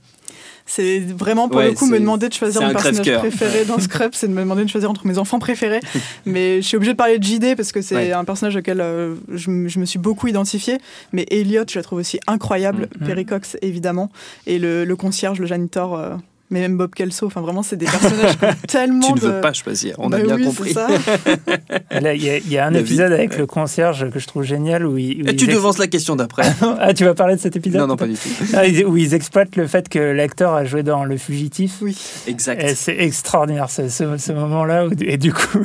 C'est 0.74 1.00
vraiment 1.00 1.48
pour 1.48 1.58
Ouais, 1.58 1.68
le 1.68 1.74
coup 1.74 1.84
me 1.86 1.98
demander 1.98 2.30
de 2.30 2.32
choisir 2.34 2.62
mon 2.62 2.68
un 2.68 2.72
personnage 2.72 3.18
préféré 3.18 3.66
dans 3.66 3.78
Scrubs, 3.78 4.14
c'est 4.14 4.26
de 4.26 4.32
me 4.32 4.40
demander 4.40 4.64
de 4.64 4.70
choisir 4.70 4.88
entre 4.90 5.06
mes 5.06 5.18
enfants 5.18 5.38
préférés. 5.38 5.80
Mais 6.24 6.62
je 6.62 6.66
suis 6.66 6.76
obligée 6.78 6.92
de 6.92 6.96
parler 6.96 7.18
de 7.18 7.24
JD 7.24 7.56
parce 7.56 7.72
que 7.72 7.82
c'est 7.82 7.94
Ouais. 7.94 8.12
un 8.12 8.24
personnage 8.24 8.56
auquel 8.56 8.80
euh, 8.80 9.16
je, 9.34 9.50
me 9.50 9.84
suis 9.84 9.98
beaucoup 9.98 10.28
identifiée. 10.28 10.78
Mais 11.12 11.26
Elliot, 11.30 11.64
je 11.68 11.78
la 11.78 11.82
trouve 11.82 11.98
aussi 11.98 12.20
incroyable. 12.26 12.88
Perry 13.04 13.26
Cox, 13.26 13.58
évidemment. 13.60 14.10
Et 14.46 14.58
le, 14.58 14.86
le 14.86 14.96
concierge, 14.96 15.38
le 15.40 15.46
janitor. 15.46 15.94
euh, 15.94 16.14
mais 16.52 16.60
même 16.60 16.76
Bob 16.76 16.94
Kelso. 16.94 17.26
Enfin, 17.26 17.40
vraiment, 17.40 17.62
c'est 17.64 17.76
des 17.76 17.86
personnages 17.86 18.36
tellement. 18.68 19.00
Tu 19.08 19.14
ne 19.14 19.18
de- 19.18 19.26
veux 19.26 19.40
pas 19.40 19.52
choisir, 19.52 19.96
on 19.98 20.12
a 20.12 20.18
Bah 20.18 20.22
bien 20.24 20.36
oui, 20.36 20.44
compris. 20.44 20.70
Et 20.70 20.74
il 22.14 22.22
y, 22.22 22.30
a- 22.30 22.36
il 22.38 22.52
y 22.52 22.58
a 22.58 22.66
un 22.66 22.70
David. 22.70 22.86
épisode 22.86 23.12
avec 23.12 23.36
le 23.38 23.46
concierge 23.46 24.08
que 24.10 24.18
je 24.18 24.26
trouve 24.26 24.42
génial 24.44 24.86
où, 24.86 24.98
il, 24.98 25.22
où 25.24 25.28
Et 25.28 25.36
tu 25.36 25.46
ex- 25.46 25.54
devances 25.54 25.78
la 25.78 25.86
question 25.88 26.14
d'après. 26.16 26.44
Ah, 26.80 26.94
tu 26.94 27.04
vas 27.04 27.14
parler 27.14 27.36
de 27.36 27.40
cet 27.40 27.56
épisode 27.56 27.80
non, 27.80 27.86
non, 27.88 27.96
pas 27.96 28.06
du 28.06 28.14
tout. 28.14 28.28
Ah, 28.54 28.62
où 28.86 28.96
ils 28.96 29.14
exploitent 29.14 29.56
le 29.56 29.66
fait 29.66 29.88
que 29.88 29.98
l'acteur 29.98 30.54
a 30.54 30.64
joué 30.64 30.82
dans 30.82 31.04
Le 31.04 31.16
Fugitif. 31.16 31.74
Oui. 31.80 31.96
Exact. 32.26 32.62
Et 32.62 32.74
c'est 32.74 32.96
extraordinaire 32.98 33.70
ce, 33.70 33.88
ce- 33.88 34.16
ce 34.18 34.32
moment-là. 34.32 34.86
où- 34.86 34.90
Et 35.00 35.16
du 35.16 35.32
coup, 35.32 35.64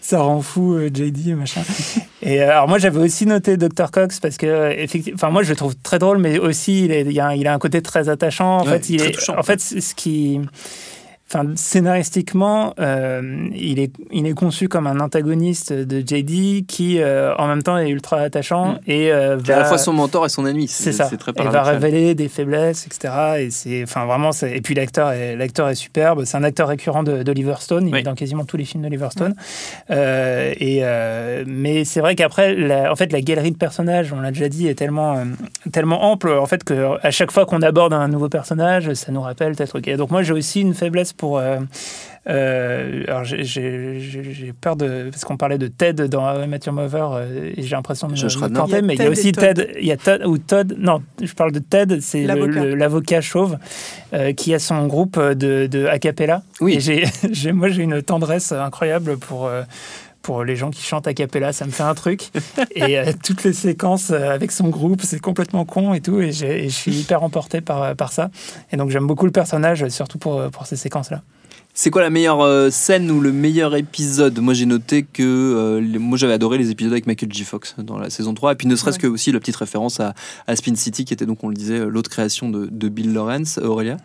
ça 0.00 0.20
rend 0.20 0.40
fou 0.40 0.74
euh, 0.74 0.88
JD, 0.92 1.36
machin. 1.36 1.62
Et 2.22 2.42
euh, 2.42 2.50
alors, 2.50 2.68
moi, 2.68 2.78
j'avais 2.78 3.00
aussi 3.00 3.26
noté 3.26 3.56
Dr. 3.56 3.90
Cox 3.90 4.20
parce 4.20 4.36
que, 4.36 4.70
effectivement, 4.78 5.16
enfin, 5.16 5.30
moi, 5.30 5.42
je 5.42 5.50
le 5.50 5.56
trouve 5.56 5.74
très 5.82 5.98
drôle, 5.98 6.18
mais 6.18 6.38
aussi, 6.38 6.84
il, 6.84 6.92
est- 6.92 7.02
il 7.02 7.12
y 7.12 7.20
a, 7.20 7.26
un- 7.28 7.34
il 7.34 7.46
a 7.46 7.54
un 7.54 7.58
côté 7.58 7.82
très 7.82 8.08
attachant. 8.08 8.58
En 8.58 8.64
Ouais, 8.64 8.72
fait, 8.78 8.90
il 8.90 8.98
très 8.98 9.08
est, 9.08 9.12
touchant. 9.12 9.34
en 9.38 9.42
fait, 9.42 9.60
ce 9.60 9.94
qui. 9.94 10.21
i 10.22 10.48
Enfin, 11.34 11.46
scénaristiquement, 11.56 12.74
euh, 12.78 13.48
il, 13.54 13.78
est, 13.80 13.90
il 14.10 14.26
est 14.26 14.34
conçu 14.34 14.68
comme 14.68 14.86
un 14.86 15.00
antagoniste 15.00 15.72
de 15.72 16.00
JD 16.00 16.66
qui, 16.66 16.98
euh, 17.00 17.34
en 17.38 17.46
même 17.48 17.62
temps, 17.62 17.78
est 17.78 17.88
ultra 17.88 18.18
attachant 18.18 18.72
Mm. 18.72 18.78
et 18.86 19.12
euh, 19.12 19.38
C'est 19.42 19.52
à 19.52 19.56
la 19.56 19.62
va- 19.62 19.68
fois 19.68 19.78
son 19.78 19.92
mentor 19.94 20.26
et 20.26 20.28
son 20.28 20.44
ennemi. 20.46 20.68
c'est 20.68 20.92
ça. 20.92 21.04
Très 21.16 21.32
Il 21.38 21.48
va 21.48 21.62
révéler 21.62 22.14
des 22.14 22.28
faiblesses, 22.28 22.86
etc. 22.86 23.14
Et 23.40 23.50
c'est, 23.50 23.82
enfin 23.82 24.04
vraiment, 24.04 24.30
et 24.42 24.60
puis 24.60 24.74
l'acteur 24.74 25.10
est, 25.12 25.36
l'acteur 25.36 25.68
est 25.70 25.74
superbe. 25.74 26.24
C'est 26.26 26.36
un 26.36 26.44
acteur 26.44 26.68
récurrent 26.68 27.02
de- 27.02 27.22
d'Oliver 27.22 27.54
Stone. 27.60 27.88
Il 27.88 27.94
Oui. 27.94 28.00
est 28.00 28.02
dans 28.02 28.14
quasiment 28.14 28.44
tous 28.44 28.56
les 28.58 28.64
films 28.66 28.82
d'Oliver 28.82 29.08
Stone. 29.10 29.34
Euh, 29.90 30.52
et 30.58 30.80
euh, 30.82 31.44
mais 31.46 31.84
c'est 31.84 32.00
vrai 32.00 32.14
qu'après, 32.14 32.54
la- 32.54 32.92
en 32.92 32.96
fait, 32.96 33.10
la 33.10 33.20
galerie 33.22 33.52
de 33.52 33.56
personnages, 33.56 34.12
on 34.12 34.20
l'a 34.20 34.30
déjà 34.32 34.48
dit, 34.48 34.68
est 34.68 34.74
tellement, 34.74 35.16
euh, 35.16 35.24
tellement 35.72 36.10
ample. 36.12 36.30
En 36.30 36.46
fait, 36.46 36.62
que 36.62 36.90
à 37.02 37.10
chaque 37.10 37.30
fois 37.32 37.46
qu'on 37.46 37.62
aborde 37.62 37.92
un 37.94 38.08
nouveau 38.08 38.28
personnage, 38.28 38.92
ça 38.94 39.12
nous 39.12 39.22
rappelle 39.22 39.56
truc. 39.56 39.88
Et 39.88 39.96
donc 39.96 40.10
moi, 40.10 40.22
j'ai 40.22 40.32
aussi 40.34 40.60
une 40.60 40.74
faiblesse 40.74 41.12
pour 41.12 41.21
euh, 41.38 41.58
euh, 42.28 43.02
alors 43.08 43.24
j'ai- 43.24 44.52
peur 44.60 44.76
de 44.76 45.08
parce 45.10 45.24
qu'on 45.24 45.36
parlait 45.36 45.58
de 45.58 45.66
Ted 45.66 46.06
dans 46.08 46.22
How 46.24 46.44
I 46.44 46.46
Met 46.46 46.60
Your 46.66 46.74
Mother 46.74 47.12
euh, 47.12 47.50
et 47.56 47.62
j'ai 47.62 47.74
l'impression 47.74 48.06
de 48.06 48.12
me, 48.12 48.48
planter, 48.52 48.80
mais 48.82 48.94
il 48.94 48.98
y 48.98 49.02
a 49.02 49.04
Ted 49.06 49.10
aussi. 49.10 49.32
Ted 49.32 49.72
il 49.80 49.86
y 49.86 49.92
a 49.92 49.96
Todd 49.96 50.22
ou 50.26 50.38
Todd 50.38 50.76
non 50.78 51.02
je 51.20 51.32
parle 51.34 51.50
de 51.50 51.58
Ted 51.58 52.00
c'est 52.00 52.22
L'avocat. 52.24 53.20
chauve 53.20 53.58
euh, 54.12 54.32
qui 54.32 54.54
a 54.54 54.60
son 54.60 54.86
groupe 54.86 55.18
de, 55.18 55.66
de 55.66 55.86
a 55.86 55.98
cappella 55.98 56.42
Oui. 56.60 56.74
et 56.76 56.80
j'ai 57.32 57.52
moi 57.52 57.68
j'ai 57.70 57.82
une 57.82 58.02
tendresse 58.02 58.52
incroyable 58.52 59.16
pour 59.18 59.46
euh, 59.46 59.62
pour 60.22 60.44
les 60.44 60.56
gens 60.56 60.70
qui 60.70 60.82
chantent 60.82 61.06
a 61.06 61.14
cappella, 61.14 61.52
ça 61.52 61.66
me 61.66 61.70
fait 61.70 61.82
un 61.82 61.94
truc. 61.94 62.30
et 62.74 62.98
euh, 62.98 63.12
toutes 63.24 63.44
les 63.44 63.52
séquences 63.52 64.10
euh, 64.10 64.30
avec 64.30 64.50
son 64.52 64.68
groupe, 64.68 65.02
c'est 65.02 65.20
complètement 65.20 65.64
con 65.64 65.92
et 65.94 66.00
tout. 66.00 66.20
Et, 66.20 66.32
je 66.32 66.68
suis 66.68 66.92
hyper 67.00 67.22
emporté 67.22 67.60
par, 67.60 67.94
par 67.96 68.12
ça. 68.12 68.30
Et 68.72 68.76
donc 68.76 68.90
j'aime 68.90 69.06
beaucoup 69.06 69.26
le 69.26 69.32
personnage, 69.32 69.88
surtout 69.88 70.18
pour, 70.18 70.42
pour 70.50 70.66
ces 70.66 70.76
séquences-là. 70.76 71.22
C'est 71.74 71.88
quoi 71.90 72.02
la 72.02 72.10
meilleure 72.10 72.42
euh, 72.42 72.68
scène 72.70 73.10
ou 73.10 73.18
le 73.22 73.32
meilleur 73.32 73.74
épisode? 73.74 74.38
Moi 74.40 74.52
j'ai 74.52 74.66
noté 74.66 75.04
que 75.04 75.22
euh, 75.22 75.80
les- 75.80 75.98
moi 75.98 76.18
j'avais 76.18 76.34
adoré 76.34 76.58
les 76.58 76.70
épisodes 76.70 76.92
avec 76.92 77.06
Michael 77.06 77.32
J. 77.32 77.44
Fox 77.44 77.76
dans 77.78 77.96
la 77.98 78.10
saison 78.10 78.34
3 78.34 78.52
et 78.52 78.54
puis 78.56 78.68
ne 78.68 78.76
serait-ce 78.76 78.96
Ouais. 78.98 79.02
que 79.04 79.06
aussi 79.06 79.32
la 79.32 79.40
petite 79.40 79.56
référence 79.56 79.98
à, 79.98 80.12
à 80.46 80.54
Spin 80.54 80.74
City 80.74 81.06
qui 81.06 81.14
était 81.14 81.24
donc 81.24 81.42
on 81.42 81.48
le 81.48 81.54
disait 81.54 81.78
euh, 81.78 81.86
l'autre 81.88 82.10
création 82.10 82.50
de, 82.50 82.66
de 82.70 82.88
Bill 82.90 83.14
Lawrence, 83.14 83.56
Aurélia. 83.56 83.96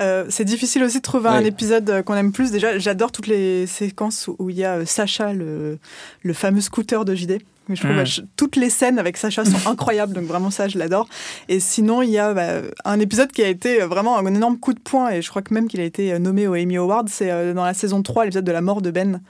Euh, 0.00 0.26
c'est 0.28 0.44
difficile 0.44 0.82
aussi 0.84 0.98
de 0.98 1.02
trouver 1.02 1.28
un 1.30 1.44
épisode 1.44 1.88
euh, 1.90 2.02
qu'on 2.02 2.14
aime 2.14 2.32
plus. 2.32 2.50
Déjà, 2.50 2.78
j'adore 2.78 3.12
toutes 3.12 3.26
les 3.28 3.66
séquences 3.66 4.28
où- 4.28 4.36
où 4.38 4.50
il 4.50 4.56
y 4.56 4.64
a 4.64 4.76
euh, 4.76 4.84
Sacha, 4.84 5.32
le, 5.32 5.78
le 6.22 6.32
fameux 6.34 6.60
scooter 6.60 7.04
de 7.04 7.14
JD. 7.14 7.38
Mais 7.68 7.76
Je 7.76 7.80
trouve 7.82 7.92
Mm. 7.94 7.96
bah, 7.98 8.04
je- 8.04 8.20
toutes 8.36 8.56
les 8.56 8.70
scènes 8.70 8.98
avec 8.98 9.16
Sacha 9.16 9.44
sont 9.44 9.68
incroyables, 9.70 10.12
donc 10.12 10.24
vraiment 10.24 10.50
ça, 10.50 10.68
je 10.68 10.78
l'adore. 10.78 11.08
Et 11.48 11.60
sinon, 11.60 12.02
il 12.02 12.10
y 12.10 12.18
a 12.18 12.32
bah, 12.34 12.62
un 12.84 13.00
épisode 13.00 13.32
qui 13.32 13.42
a 13.42 13.48
été 13.48 13.82
euh, 13.82 13.86
vraiment 13.86 14.16
un 14.18 14.26
énorme 14.26 14.58
coup 14.58 14.72
de 14.74 14.80
poing, 14.80 15.10
et 15.10 15.22
je 15.22 15.28
crois 15.30 15.42
que 15.42 15.52
même 15.52 15.68
qu'il 15.68 15.80
a 15.80 15.84
été 15.84 16.12
euh, 16.12 16.18
nommé 16.18 16.46
au 16.46 16.54
Emmy 16.54 16.76
Award, 16.76 17.08
c'est 17.08 17.30
euh, 17.30 17.54
dans 17.54 17.64
la 17.64 17.74
saison 17.74 18.02
3, 18.02 18.24
l'épisode 18.24 18.44
de 18.44 18.52
la 18.52 18.60
mort 18.60 18.82
de 18.82 18.90
Ben, 18.90 19.20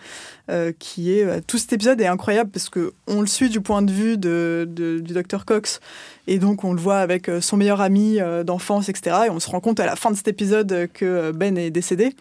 euh, 0.50 0.72
qui 0.78 1.12
est... 1.18 1.24
euh, 1.24 1.40
tout 1.46 1.58
cet 1.58 1.72
épisode 1.72 2.00
est 2.00 2.06
incroyable, 2.06 2.50
parce 2.50 2.68
que 2.68 2.92
on 3.06 3.20
le 3.20 3.26
suit 3.26 3.48
du 3.48 3.60
point 3.60 3.82
de 3.82 3.90
vue 3.92 4.16
de, 4.18 4.66
de- 4.70 4.98
du 5.00 5.12
docteur 5.14 5.44
Cox, 5.44 5.80
et 6.28 6.38
donc 6.38 6.64
on 6.64 6.72
le 6.72 6.80
voit 6.80 6.98
avec 6.98 7.30
son 7.40 7.56
meilleur 7.56 7.80
ami 7.80 8.18
d'enfance, 8.44 8.88
etc. 8.88 9.16
Et 9.26 9.30
on 9.30 9.38
se 9.38 9.48
rend 9.48 9.60
compte 9.60 9.78
à 9.78 9.86
la 9.86 9.94
fin 9.94 10.10
de 10.10 10.16
cet 10.16 10.26
épisode 10.28 10.88
que 10.92 11.30
Ben 11.30 11.56
est 11.56 11.70
décédé. 11.70 12.14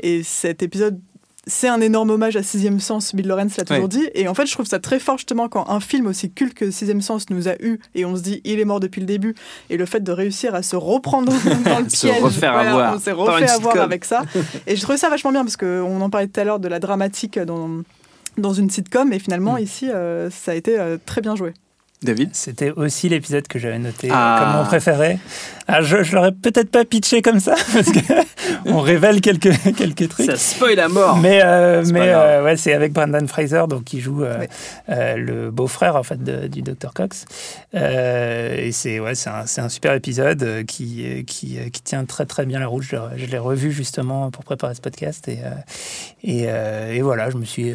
Et 0.00 0.22
cet 0.22 0.62
épisode, 0.62 1.00
c'est 1.48 1.66
un 1.66 1.80
énorme 1.80 2.10
hommage 2.10 2.36
à 2.36 2.42
Sixième 2.44 2.78
Sens, 2.78 3.14
Bill 3.14 3.26
Lawrence 3.26 3.56
l'a 3.56 3.64
toujours 3.64 3.82
Ouais. 3.84 3.88
dit. 3.88 4.08
Et 4.14 4.28
en 4.28 4.34
fait, 4.34 4.46
je 4.46 4.52
trouve 4.52 4.66
ça 4.66 4.78
très 4.78 5.00
fort 5.00 5.18
justement 5.18 5.48
quand 5.48 5.68
un 5.68 5.80
film 5.80 6.06
aussi 6.06 6.30
culte 6.30 6.54
que 6.54 6.70
Sixième 6.70 7.00
Sens 7.00 7.28
nous 7.30 7.48
a 7.48 7.54
eu 7.60 7.80
et 7.96 8.04
on 8.04 8.14
se 8.14 8.22
dit 8.22 8.40
il 8.44 8.60
est 8.60 8.64
mort 8.64 8.78
depuis 8.78 9.00
le 9.00 9.06
début. 9.06 9.34
Et 9.70 9.76
le 9.76 9.86
fait 9.86 10.00
de 10.04 10.12
réussir 10.12 10.54
à 10.54 10.62
se 10.62 10.76
reprendre 10.76 11.32
dans 11.64 11.78
le 11.80 11.88
Se 11.88 12.06
piège, 12.06 12.22
refaire 12.22 12.52
voilà, 12.52 12.70
avoir 12.70 12.94
on 12.94 12.98
s'est 13.00 13.12
refait 13.12 13.50
avoir 13.50 13.76
avec 13.80 14.04
ça. 14.04 14.22
Et 14.68 14.76
je 14.76 14.82
trouvais 14.82 14.98
ça 14.98 15.08
vachement 15.10 15.32
bien 15.32 15.42
parce 15.42 15.56
qu'on 15.56 16.00
en 16.00 16.10
parlait 16.10 16.28
tout 16.28 16.38
à 16.38 16.44
l'heure 16.44 16.60
de 16.60 16.68
la 16.68 16.78
dramatique 16.78 17.38
dans 17.38 17.82
dans 18.36 18.52
une 18.52 18.70
sitcom 18.70 19.12
et 19.12 19.18
finalement 19.18 19.54
Mm. 19.54 19.58
ici 19.62 19.90
euh, 19.90 20.30
ça 20.30 20.52
a 20.52 20.54
été 20.54 20.78
euh, 20.78 20.96
très 21.04 21.20
bien 21.20 21.34
joué. 21.34 21.54
David 22.02 22.30
C'était 22.32 22.70
aussi 22.70 23.08
l'épisode 23.08 23.48
que 23.48 23.58
j'avais 23.58 23.78
noté 23.78 24.08
Ah. 24.12 24.40
comme 24.40 24.60
mon 24.60 24.64
préféré. 24.66 25.18
Ah, 25.66 25.82
je 25.82 26.02
je 26.02 26.14
l'aurais 26.14 26.32
peut-être 26.32 26.70
pas 26.70 26.84
pitché 26.84 27.20
comme 27.22 27.40
ça, 27.40 27.54
parce 27.72 27.88
qu'on 28.66 28.80
révèle 28.80 29.20
quelques, 29.20 29.50
quelques 29.76 30.08
trucs. 30.08 30.26
Ça 30.26 30.36
spoil 30.36 30.78
à 30.78 30.88
mort 30.88 31.16
Mais, 31.18 31.40
euh, 31.44 31.84
mais 31.92 32.08
euh, 32.08 32.42
ouais, 32.44 32.56
c'est 32.56 32.72
avec 32.72 32.92
Brendan 32.94 33.26
Fraser, 33.28 33.64
donc 33.68 33.84
qui 33.84 34.00
joue 34.00 34.22
euh, 34.24 34.46
le 35.16 35.50
beau-frère 35.50 35.96
en 35.96 36.02
fait 36.02 36.22
de- 36.22 36.46
du 36.46 36.62
Dr 36.62 36.94
Cox. 36.94 37.26
Et 37.74 38.70
c'est 38.72 38.98
ouais, 39.00 39.12
un, 39.26 39.44
un 39.62 39.68
super 39.68 39.92
épisode 39.92 40.64
qui, 40.66 41.24
qui, 41.26 41.58
qui 41.70 41.82
tient 41.82 42.04
très 42.06 42.24
très 42.26 42.46
bien 42.46 42.60
la 42.60 42.66
route. 42.68 42.82
Je, 42.84 42.96
l'ai- 42.96 43.18
je 43.18 43.26
l'ai 43.26 43.38
revu 43.38 43.70
justement 43.72 44.30
pour 44.30 44.44
préparer 44.44 44.74
ce 44.74 44.80
podcast 44.80 45.28
et, 45.28 45.38
et, 46.24 46.44
et 46.44 47.02
voilà, 47.02 47.28
je 47.28 47.36
me 47.36 47.44
suis 47.44 47.74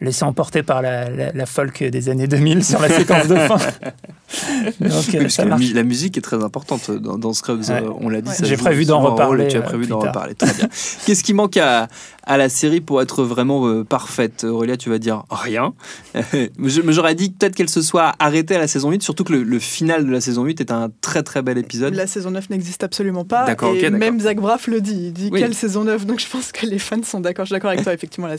laissé 0.00 0.24
emporter 0.24 0.62
par 0.64 0.82
la, 0.82 1.08
la, 1.10 1.32
la 1.32 1.46
folk 1.46 1.84
des 1.84 2.08
années 2.08 2.26
2000 2.26 2.64
sur 2.64 2.80
la 2.80 2.88
séquence 2.88 3.28
de 3.28 3.36
fin. 3.46 3.57
donc 4.80 4.90
Oui, 5.08 5.16
euh, 5.16 5.20
parce 5.22 5.34
ça 5.34 5.42
que 5.42 5.48
la, 5.48 5.54
marche. 5.56 5.68
mu- 5.68 5.72
la 5.74 5.82
musique 5.84 6.16
est 6.18 6.20
très 6.22 6.42
importante 6.42 6.90
dans, 6.90 7.18
dans 7.18 7.32
Scrubs, 7.32 7.60
Ouais. 7.68 7.82
euh, 7.82 7.90
on 8.00 8.08
l'a 8.08 8.20
dit. 8.20 8.30
J'ai 8.42 8.56
prévu 8.56 8.84
d'en 8.84 8.96
souvent 9.00 9.08
un 9.08 9.24
rôle, 9.26 9.40
reparler, 9.40 9.48
Tu 9.48 9.56
as 9.56 9.60
euh, 9.60 9.62
prévu 9.62 9.82
plus 9.84 9.88
d'en 9.90 9.98
reparler, 10.00 10.34
très 10.34 10.52
bien. 10.54 10.68
Qu'est-ce 11.06 11.24
qui 11.24 11.34
manque 11.34 11.56
à, 11.56 11.88
à 12.24 12.36
la 12.36 12.48
série 12.48 12.80
pour 12.80 13.00
être 13.02 13.24
vraiment 13.24 13.66
euh, 13.68 13.84
parfaite 13.84 14.44
Aurélia, 14.44 14.76
tu 14.76 14.90
vas 14.90 14.98
dire 14.98 15.24
rien. 15.30 15.72
J'aurais 16.58 17.14
dit 17.14 17.30
peut-être 17.30 17.54
qu'elle 17.54 17.70
se 17.70 17.82
soit 17.82 18.12
arrêtée 18.18 18.56
à 18.56 18.58
la 18.58 18.68
saison 18.68 18.90
8, 18.90 19.02
surtout 19.02 19.24
que 19.24 19.32
le, 19.32 19.42
le 19.42 19.58
final 19.58 20.04
de 20.06 20.10
la 20.10 20.20
saison 20.20 20.44
8 20.44 20.60
est 20.60 20.72
un 20.72 20.90
très 21.00 21.22
très 21.22 21.42
bel 21.42 21.58
épisode. 21.58 21.94
La 21.94 22.06
saison 22.06 22.30
9 22.30 22.50
n'existe 22.50 22.84
absolument 22.84 23.24
pas. 23.24 23.44
D'accord, 23.46 23.74
et 23.74 23.90
même 23.90 24.20
Zach 24.20 24.36
Braff 24.38 24.66
le 24.66 24.80
dit. 24.80 25.06
Il 25.08 25.12
dit 25.12 25.30
Oui. 25.32 25.40
quelle 25.40 25.54
saison 25.54 25.84
9 25.84 26.06
Donc 26.06 26.20
je 26.20 26.28
pense 26.28 26.52
que 26.52 26.66
les 26.66 26.78
fans 26.78 27.02
sont 27.02 27.20
d'accord. 27.20 27.44
Je 27.44 27.48
suis 27.48 27.54
d'accord 27.54 27.70
avec 27.70 27.82
toi, 27.82 27.92
effectivement. 27.94 28.26
Là, 28.28 28.36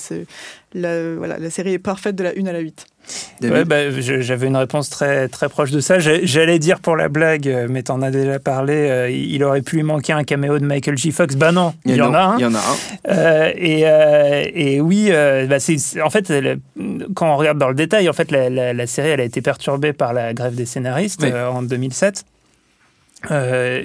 la, 0.73 1.15
voilà, 1.15 1.37
la 1.39 1.49
série 1.49 1.73
est 1.73 1.79
parfaite 1.79 2.15
de 2.15 2.23
la 2.23 2.31
1 2.37 2.45
à 2.45 2.51
la 2.53 2.59
8. 2.59 2.85
Ouais, 3.41 3.65
bah, 3.65 3.89
j'avais 3.99 4.47
une 4.47 4.55
réponse 4.57 4.89
très, 4.89 5.27
très 5.27 5.49
proche 5.49 5.71
de 5.71 5.79
ça. 5.79 5.97
J'allais 5.99 6.59
dire 6.59 6.79
pour 6.79 6.95
la 6.95 7.09
blague, 7.09 7.47
euh, 7.47 7.67
mais 7.69 7.83
t'en 7.83 8.01
as 8.01 8.11
déjà 8.11 8.39
parlé, 8.39 8.73
euh, 8.75 9.09
il 9.09 9.43
aurait 9.43 9.61
pu 9.61 9.77
lui 9.77 9.83
manquer 9.83 10.13
un 10.13 10.23
caméo 10.23 10.59
de 10.59 10.65
Michael 10.65 10.97
J. 10.97 11.11
Fox. 11.11 11.35
Bah 11.35 11.51
non, 11.51 11.73
il 11.85 11.95
y 11.95 12.01
en 12.01 12.13
a 12.13 12.19
un. 12.19 12.37
Il 12.37 12.41
y 12.41 12.45
en 12.45 12.53
a 12.53 12.59
un. 12.59 13.11
Euh, 13.11 13.51
et, 13.55 13.81
euh, 13.85 14.43
et 14.53 14.81
oui, 14.81 15.07
euh, 15.09 15.47
bah, 15.47 15.57
en 16.03 16.09
fait, 16.09 16.31
quand 17.15 17.33
on 17.33 17.37
regarde 17.37 17.57
dans 17.57 17.69
le 17.69 17.75
détail, 17.75 18.09
en 18.09 18.13
fait, 18.13 18.31
la, 18.31 18.49
la- 18.49 18.73
la 18.73 18.87
série 18.87 19.09
elle 19.09 19.21
a 19.21 19.25
été 19.25 19.41
perturbée 19.41 19.93
par 19.93 20.13
la 20.13 20.33
grève 20.33 20.55
des 20.55 20.65
scénaristes 20.65 21.21
Oui. 21.23 21.31
en 21.33 21.61
2007. 21.63 22.23
Euh, 23.31 23.83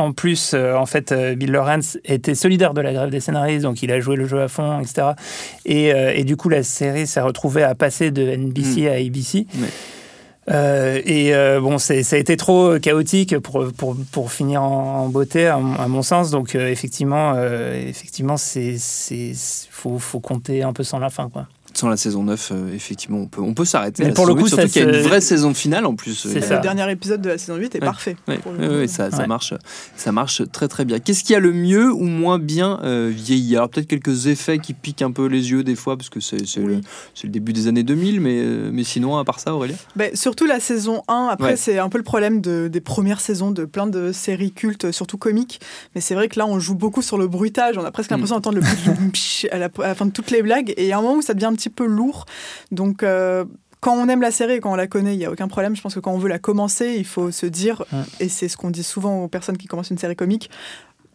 en 0.00 0.12
plus, 0.12 0.52
euh, 0.54 0.74
en 0.74 0.86
fait, 0.86 1.12
euh, 1.12 1.34
Bill 1.34 1.52
Lawrence 1.52 1.98
était 2.04 2.34
solidaire 2.34 2.74
de 2.74 2.80
la 2.80 2.92
grève 2.92 3.10
des 3.10 3.20
scénaristes, 3.20 3.62
donc 3.62 3.82
il 3.82 3.92
a 3.92 4.00
joué 4.00 4.16
le 4.16 4.26
jeu 4.26 4.40
à 4.42 4.48
fond, 4.48 4.80
etc. 4.80 5.08
Et, 5.66 5.92
euh, 5.94 6.12
et 6.14 6.24
du 6.24 6.36
coup, 6.36 6.48
la 6.48 6.62
série 6.62 7.06
s'est 7.06 7.20
retrouvée 7.20 7.62
à 7.62 7.74
passer 7.74 8.10
de 8.10 8.22
NBC 8.22 8.88
à 8.88 8.94
ABC. 8.94 9.46
Euh, 10.50 11.00
et 11.04 11.34
euh, 11.34 11.60
bon, 11.60 11.78
ça 11.78 11.94
a 11.94 12.16
été 12.16 12.36
trop 12.36 12.78
chaotique 12.80 13.38
pour, 13.38 13.68
pour, 13.76 13.96
pour 14.10 14.32
finir 14.32 14.62
en, 14.62 15.04
en 15.04 15.08
beauté, 15.08 15.46
à, 15.46 15.58
mon- 15.58 15.76
à 15.78 15.86
mon 15.86 16.02
sens. 16.02 16.30
Donc, 16.30 16.54
euh, 16.54 16.68
effectivement, 16.68 17.34
effectivement, 17.86 18.36
c'est 18.36 18.76
faut, 19.70 19.98
faut 19.98 20.20
compter 20.20 20.62
un 20.62 20.72
peu 20.72 20.82
sans 20.82 20.98
la 20.98 21.10
fin, 21.10 21.28
quoi. 21.28 21.46
Sans 21.74 21.88
la 21.88 21.96
saison 21.96 22.24
9, 22.24 22.50
euh, 22.52 22.74
effectivement, 22.74 23.18
on 23.18 23.26
peut, 23.26 23.40
on 23.40 23.54
peut 23.54 23.64
s'arrêter. 23.64 24.04
Mais 24.04 24.12
pour 24.12 24.26
le 24.26 24.34
coup, 24.34 24.44
8, 24.44 24.48
surtout 24.48 24.68
qu'il 24.68 24.82
y 24.82 24.84
a 24.84 24.88
une 24.88 25.02
vraie 25.06 25.20
saison 25.20 25.54
finale 25.54 25.86
en 25.86 25.94
plus. 25.94 26.14
C'est 26.14 26.38
Euh, 26.38 26.40
ça. 26.42 26.56
Le 26.56 26.60
dernier 26.62 26.90
épisode 26.90 27.20
de 27.22 27.28
la 27.28 27.38
saison 27.38 27.56
8 27.56 27.74
est 27.74 27.78
Ouais. 27.78 27.84
parfait. 27.86 28.16
Oui, 28.28 28.88
ça, 28.88 29.08
marche, 29.26 29.54
ça 29.96 30.12
marche 30.12 30.42
très 30.52 30.68
très 30.68 30.84
bien. 30.84 30.98
Qu'est-ce 30.98 31.22
qui 31.24 31.34
a 31.34 31.38
le 31.38 31.52
mieux 31.52 31.92
ou 31.92 32.04
moins 32.04 32.38
bien 32.38 32.80
euh, 32.82 33.10
vieilli? 33.14 33.56
Alors 33.56 33.70
peut-être 33.70 33.86
quelques 33.86 34.26
effets 34.26 34.58
qui 34.58 34.74
piquent 34.74 35.02
un 35.02 35.12
peu 35.12 35.26
les 35.26 35.50
yeux 35.52 35.62
des 35.62 35.76
fois 35.76 35.96
parce 35.96 36.08
que 36.10 36.20
c'est 36.20 36.46
c'est 36.46 36.60
le, 36.60 36.74
Oui. 36.76 36.80
le 37.22 37.28
début 37.28 37.52
des 37.52 37.68
années 37.68 37.82
2000, 37.84 38.20
mais, 38.20 38.40
euh, 38.42 38.70
mais 38.72 38.84
sinon 38.84 39.16
à 39.16 39.24
part 39.24 39.38
ça, 39.40 39.54
Aurélia 39.54 39.76
Ben, 39.96 40.14
surtout 40.16 40.46
la 40.46 40.60
saison 40.60 41.02
1, 41.08 41.28
après 41.30 41.50
Ouais. 41.50 41.56
c'est 41.56 41.78
un 41.78 41.88
peu 41.88 41.98
le 41.98 42.04
problème 42.04 42.40
de, 42.40 42.68
des 42.68 42.80
premières 42.80 43.20
saisons 43.20 43.50
de 43.52 43.64
plein 43.64 43.86
de 43.86 44.12
séries 44.12 44.52
cultes, 44.52 44.90
surtout 44.92 45.18
comiques. 45.18 45.60
Mais 45.94 46.00
c'est 46.00 46.14
vrai 46.14 46.28
que 46.28 46.38
là 46.38 46.46
on 46.46 46.58
joue 46.58 46.74
beaucoup 46.74 47.02
sur 47.02 47.16
le 47.18 47.28
bruitage, 47.28 47.78
on 47.78 47.84
a 47.84 47.90
presque 47.90 48.10
Mm. 48.10 48.14
l'impression 48.14 48.36
d'entendre 48.36 48.58
le 48.58 48.62
à 49.52 49.58
la, 49.58 49.66
à 49.66 49.88
la 49.88 49.94
fin 49.94 50.06
de 50.06 50.10
toutes 50.10 50.30
les 50.30 50.42
blagues. 50.42 50.70
Et 50.76 50.84
il 50.84 50.88
y 50.88 50.92
a 50.92 50.98
un 50.98 51.02
moment 51.02 51.16
où 51.16 51.22
ça 51.22 51.34
devient 51.34 51.46
un 51.46 51.54
petit 51.60 51.70
peu 51.70 51.86
lourd. 51.86 52.24
Donc 52.72 53.02
euh, 53.02 53.44
quand 53.80 53.94
on 53.94 54.08
aime 54.08 54.20
la 54.20 54.30
série 54.30 54.54
et 54.54 54.60
quand 54.60 54.72
on 54.72 54.76
la 54.76 54.86
connaît, 54.86 55.14
il 55.14 55.18
n'y 55.18 55.24
a 55.24 55.30
aucun 55.30 55.48
problème. 55.48 55.76
Je 55.76 55.82
pense 55.82 55.94
que 55.94 56.00
quand 56.00 56.12
on 56.12 56.18
veut 56.18 56.28
la 56.28 56.38
commencer, 56.38 56.96
il 56.98 57.06
faut 57.06 57.30
se 57.30 57.46
dire, 57.46 57.84
et 58.18 58.28
c'est 58.28 58.48
ce 58.48 58.56
qu'on 58.56 58.70
dit 58.70 58.82
souvent 58.82 59.24
aux 59.24 59.28
personnes 59.28 59.56
qui 59.56 59.66
commencent 59.66 59.90
une 59.90 59.98
série 59.98 60.16
comique, 60.16 60.50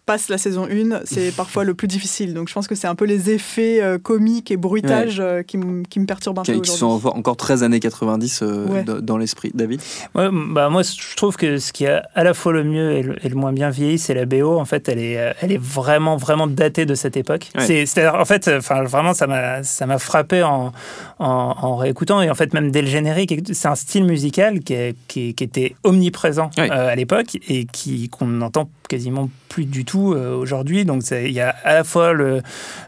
passe 0.05 0.29
la 0.29 0.37
saison 0.37 0.67
1, 0.69 1.01
c'est 1.05 1.31
parfois 1.35 1.63
le 1.63 1.73
plus 1.73 1.87
difficile. 1.87 2.33
Donc 2.33 2.47
je 2.49 2.53
pense 2.53 2.67
que 2.67 2.75
c'est 2.75 2.87
un 2.87 2.95
peu 2.95 3.05
les 3.05 3.29
effets 3.31 3.81
euh, 3.81 3.97
comiques 3.97 4.51
et 4.51 4.57
bruitages 4.57 5.19
euh, 5.19 5.41
qui, 5.43 5.57
qui 5.89 5.99
me 5.99 6.05
perturbent 6.05 6.39
un 6.39 6.43
peu 6.43 6.53
Qui, 6.53 6.61
qui 6.61 6.71
aujourd'hui. 6.71 7.01
sont 7.03 7.09
encore- 7.17 7.37
13 7.37 7.63
années 7.63 7.79
90 7.79 8.41
euh, 8.43 8.65
Ouais. 8.67 8.83
dans- 9.01 9.17
l'esprit. 9.17 9.51
David? 9.53 9.81
Ouais, 10.13 10.27
bah 10.49 10.69
moi, 10.69 10.81
je 10.83 11.15
trouve 11.15 11.37
que 11.37 11.57
ce 11.57 11.71
qui 11.71 11.87
a 11.87 12.07
à 12.15 12.23
la 12.23 12.33
fois 12.33 12.51
le 12.53 12.63
mieux 12.63 12.91
et 12.91 13.01
le, 13.03 13.15
et 13.25 13.29
le 13.29 13.35
moins 13.35 13.53
bien 13.53 13.69
vieilli, 13.69 13.97
c'est 13.97 14.13
la 14.13 14.25
BO. 14.25 14.57
En 14.59 14.65
fait, 14.65 14.89
elle 14.89 14.99
est, 14.99 15.17
euh, 15.17 15.31
elle 15.41 15.51
est 15.53 15.61
vraiment, 15.61 16.17
vraiment 16.17 16.47
datée 16.47 16.85
de 16.85 16.95
cette 16.95 17.15
époque. 17.17 17.49
Ouais. 17.55 17.65
C'est, 17.65 17.85
c'est-à-dire, 17.85 18.15
en 18.19 18.25
fait, 18.25 18.49
enfin, 18.49 18.83
vraiment, 18.83 19.13
ça 19.13 19.25
m'a, 19.27 19.63
ça 19.63 19.85
m'a 19.85 19.97
frappé 19.99 20.43
en, 20.43 20.71
en, 21.19 21.25
en 21.61 21.75
réécoutant. 21.77 22.21
Et 22.21 22.29
en 22.29 22.35
fait, 22.35 22.53
même 22.53 22.71
dès 22.71 22.81
le 22.81 22.87
générique, 22.87 23.33
c'est 23.53 23.67
un 23.67 23.75
style 23.75 24.03
musical 24.05 24.59
qui, 24.59 24.73
est- 24.73 24.95
qui, 25.07 25.33
qui 25.33 25.43
était 25.43 25.75
omniprésent 25.83 26.49
Ouais. 26.57 26.69
euh, 26.71 26.89
à 26.89 26.95
l'époque 26.95 27.37
et 27.47 27.65
qui, 27.65 28.09
qu'on 28.09 28.27
n'entend 28.27 28.69
quasiment 28.87 29.29
plus 29.49 29.65
du 29.65 29.85
tout 29.85 30.13
euh, 30.13 30.35
aujourd'hui. 30.35 30.83
Donc, 30.85 31.03
il 31.11 31.31
y 31.31 31.39
a 31.39 31.49
à 31.63 31.75
la 31.75 31.83
fois 31.83 32.11
le, 32.13 32.41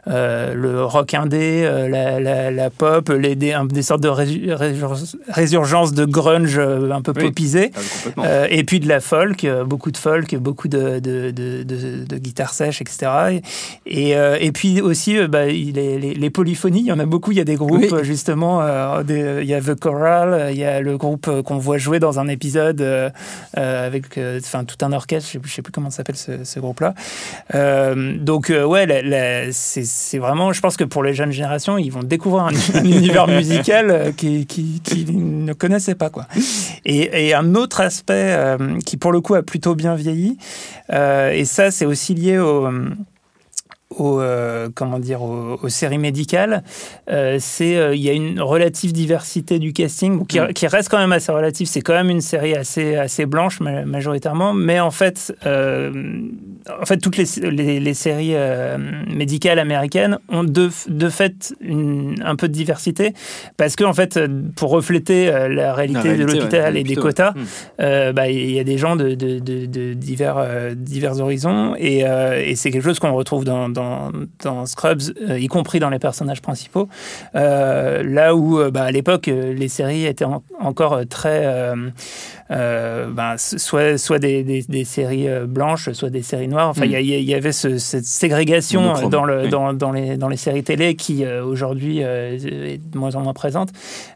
euh, 0.07 0.53
le 0.53 0.83
rock 0.83 1.13
indé, 1.13 1.63
euh, 1.63 1.88
la, 1.88 2.19
la, 2.19 2.51
la 2.51 2.69
pop, 2.69 3.10
les, 3.10 3.36
des, 3.36 3.55
des 3.69 3.81
sortes 3.81 4.01
de 4.01 4.10
résu- 4.10 4.51
résurg- 4.53 5.15
résurgences 5.29 5.93
de 5.93 6.03
grunge 6.05 6.60
un 6.60 7.01
peu 7.01 7.13
Oui. 7.15 7.23
popisées. 7.27 7.71
Ah, 8.17 8.49
et 8.49 8.63
puis 8.63 8.79
de 8.81 8.88
la 8.88 8.99
folk, 8.99 9.45
beaucoup 9.65 9.91
de 9.91 9.97
folk, 9.97 10.36
beaucoup 10.36 10.67
de, 10.67 10.99
de, 10.99 11.31
de, 11.31 11.63
de, 11.63 12.05
de 12.05 12.17
guitare 12.17 12.53
sèche, 12.53 12.81
etc. 12.81 13.39
Et, 13.86 14.12
et 14.12 14.51
puis 14.51 14.81
aussi, 14.81 15.17
bah, 15.27 15.45
les, 15.45 15.71
les 16.13 16.29
polyphonies, 16.29 16.81
il 16.81 16.88
y 16.88 16.91
en 16.91 16.99
a 16.99 17.05
beaucoup. 17.05 17.31
Il 17.31 17.38
y 17.38 17.41
a 17.41 17.45
des 17.45 17.55
groupes, 17.55 17.86
Oui. 17.91 18.03
justement, 18.03 18.62
des- 19.03 19.39
il 19.41 19.47
y 19.47 19.53
a 19.53 19.62
The 19.62 19.75
Choral, 19.79 20.49
il 20.51 20.57
y 20.60 20.65
a 20.65 20.81
le 20.81 20.97
groupe 20.97 21.41
qu'on 21.43 21.57
voit 21.57 21.77
jouer 21.77 21.99
dans 21.99 22.19
un 22.19 22.27
épisode 22.27 22.86
avec 23.53 24.17
enfin, 24.39 24.65
tout 24.65 24.83
un 24.86 24.91
orchestre, 24.91 25.27
je 25.27 25.33
sais, 25.33 25.39
plus- 25.39 25.49
je 25.49 25.55
sais 25.55 25.62
plus 25.62 25.71
comment 25.71 25.87
s'appelle 25.89 26.15
ce, 26.17 26.43
ce 26.43 26.60
groupe-là. 26.60 26.93
Euh, 27.56 28.17
donc, 28.17 28.50
euh, 28.50 28.63
ouais, 28.65 28.86
c'est 29.52 30.17
vraiment, 30.17 30.54
je 30.54 30.62
pense 30.62 30.78
que 30.78 30.84
pour 30.84 31.04
les 31.04 31.13
jeunes 31.13 31.32
générations, 31.32 31.78
ils 31.78 31.89
vont 31.91 32.04
découvrir 32.04 32.43
un, 32.45 32.52
un 32.76 32.84
univers 32.86 33.28
musical 33.28 33.89
euh, 33.91 34.12
qui- 34.12 34.45
qui- 34.45 34.82
qu'ils 34.84 35.43
ne 35.45 35.54
connaissaient 35.54 35.95
pas. 35.95 36.10
Quoi. 36.10 36.26
Et, 36.86 37.28
et 37.30 37.34
un 37.34 37.56
autre 37.56 37.82
aspect 37.82 38.13
euh, 38.36 38.80
qui, 38.86 38.97
pour 38.97 39.12
le 39.12 39.21
coup, 39.21 39.36
a 39.36 39.43
plutôt 39.43 39.76
bien 39.76 39.95
vieilli, 39.95 40.38
et 40.91 41.45
ça, 41.45 41.71
c'est 41.71 41.86
aussi 41.86 42.13
lié 42.13 42.38
au. 42.39 42.67
Au, 43.89 44.19
euh, 44.19 44.67
comment 44.76 45.00
dire, 45.00 45.21
aux, 45.21 45.58
aux 45.63 45.69
séries 45.69 45.97
médicales, 45.97 46.62
euh, 47.10 47.38
c'est 47.39 47.78
euh, 47.78 47.95
il 47.95 48.02
y 48.02 48.10
a 48.10 48.13
une 48.13 48.41
relative 48.41 48.91
diversité 48.91 49.60
du 49.60 49.71
casting, 49.73 50.26
qui, 50.28 50.39
Mm. 50.39 50.54
qui 50.54 50.67
reste 50.67 50.89
quand 50.89 50.97
même 50.97 51.13
assez 51.13 51.32
relative. 51.32 51.67
C'est 51.67 51.82
quand 51.82 51.93
même 51.93 52.10
une 52.10 52.21
série 52.21 52.54
assez 52.54 52.95
assez 52.95 53.26
blanche 53.26 53.60
ma- 53.62 53.86
majoritairement, 53.86 54.54
mais 54.54 54.80
en 54.82 54.91
fait, 54.91 55.34
en 55.45 56.86
fait 56.86 56.97
toutes 56.97 57.17
les, 57.17 57.26
les, 57.50 57.80
les 57.80 57.93
séries 57.93 58.36
médicales 59.08 59.60
américaines 59.60 60.19
ont 60.30 60.43
de, 60.43 60.69
de 60.88 61.10
fait 61.10 61.56
une, 61.62 62.21
un 62.26 62.36
peu 62.36 62.47
de 62.47 62.54
diversité 62.54 63.13
parce 63.56 63.76
que 63.76 63.84
en 63.84 63.93
fait, 63.93 64.19
pour 64.56 64.69
refléter 64.71 65.28
la 65.28 65.73
réalité, 65.73 66.02
réalité, 66.02 66.26
de 66.26 66.32
l'hôpital 66.39 66.78
et 66.78 66.84
des 66.84 66.95
quotas. 66.95 67.32
Mm. 67.32 68.12
bah, 68.13 68.30
il 68.30 68.52
y 68.52 68.60
a 68.60 68.63
des 68.63 68.78
gens 68.78 68.95
de, 68.95 69.15
de, 69.15 69.39
de, 69.39 69.93
divers, 69.93 70.45
divers 70.76 71.19
horizons 71.21 71.73
et, 71.78 72.00
et 72.00 72.56
c'est 72.56 72.71
quelque 72.71 72.84
chose 72.84 73.00
qu'on 73.00 73.13
retrouve 73.13 73.45
dans, 73.45 73.69
dans, 73.69 73.77
dans 74.44 74.66
Scrubs, 74.66 75.02
euh, 75.30 75.40
y 75.40 75.48
compris 75.48 75.80
dans 75.80 75.90
les 75.90 76.00
personnages 76.00 76.42
principaux. 76.42 76.88
Euh, 77.36 78.04
là 78.04 78.36
où, 78.36 78.60
euh, 78.60 78.72
bah, 78.72 78.84
à 78.84 78.92
l'époque, 78.92 79.28
les 79.28 79.68
séries 79.68 80.06
étaient 80.06 80.26
en- 80.26 80.44
encore 80.60 81.00
très. 81.10 81.46
bah, 82.50 83.36
soit, 83.38 83.98
soit 83.98 84.20
des, 84.20 84.44
des, 84.44 84.63
des 84.63 84.84
séries 84.86 85.28
blanches, 85.48 85.92
soit 85.92 86.10
des 86.10 86.22
séries 86.22 86.48
noires. 86.48 86.70
Enfin, 86.70 86.86
il 86.86 86.92
y 87.02 87.22
y 87.24 87.34
avait 87.34 87.52
ce- 87.52 87.78
cette 87.78 88.06
ségrégation 88.06 88.94
dans, 89.10 89.26
le, 89.26 89.44
oui. 89.44 89.50
dans, 89.50 89.74
dans, 89.74 89.92
les, 89.92 90.18
dans 90.18 90.30
les 90.30 90.38
séries 90.38 90.63
télé 90.63 90.96
qui, 90.96 91.26
aujourd'hui, 91.26 92.00
est 92.00 92.80
de 92.92 92.98
moins 92.98 93.16
en 93.16 93.22
moins 93.22 93.34
présente. 93.34 93.70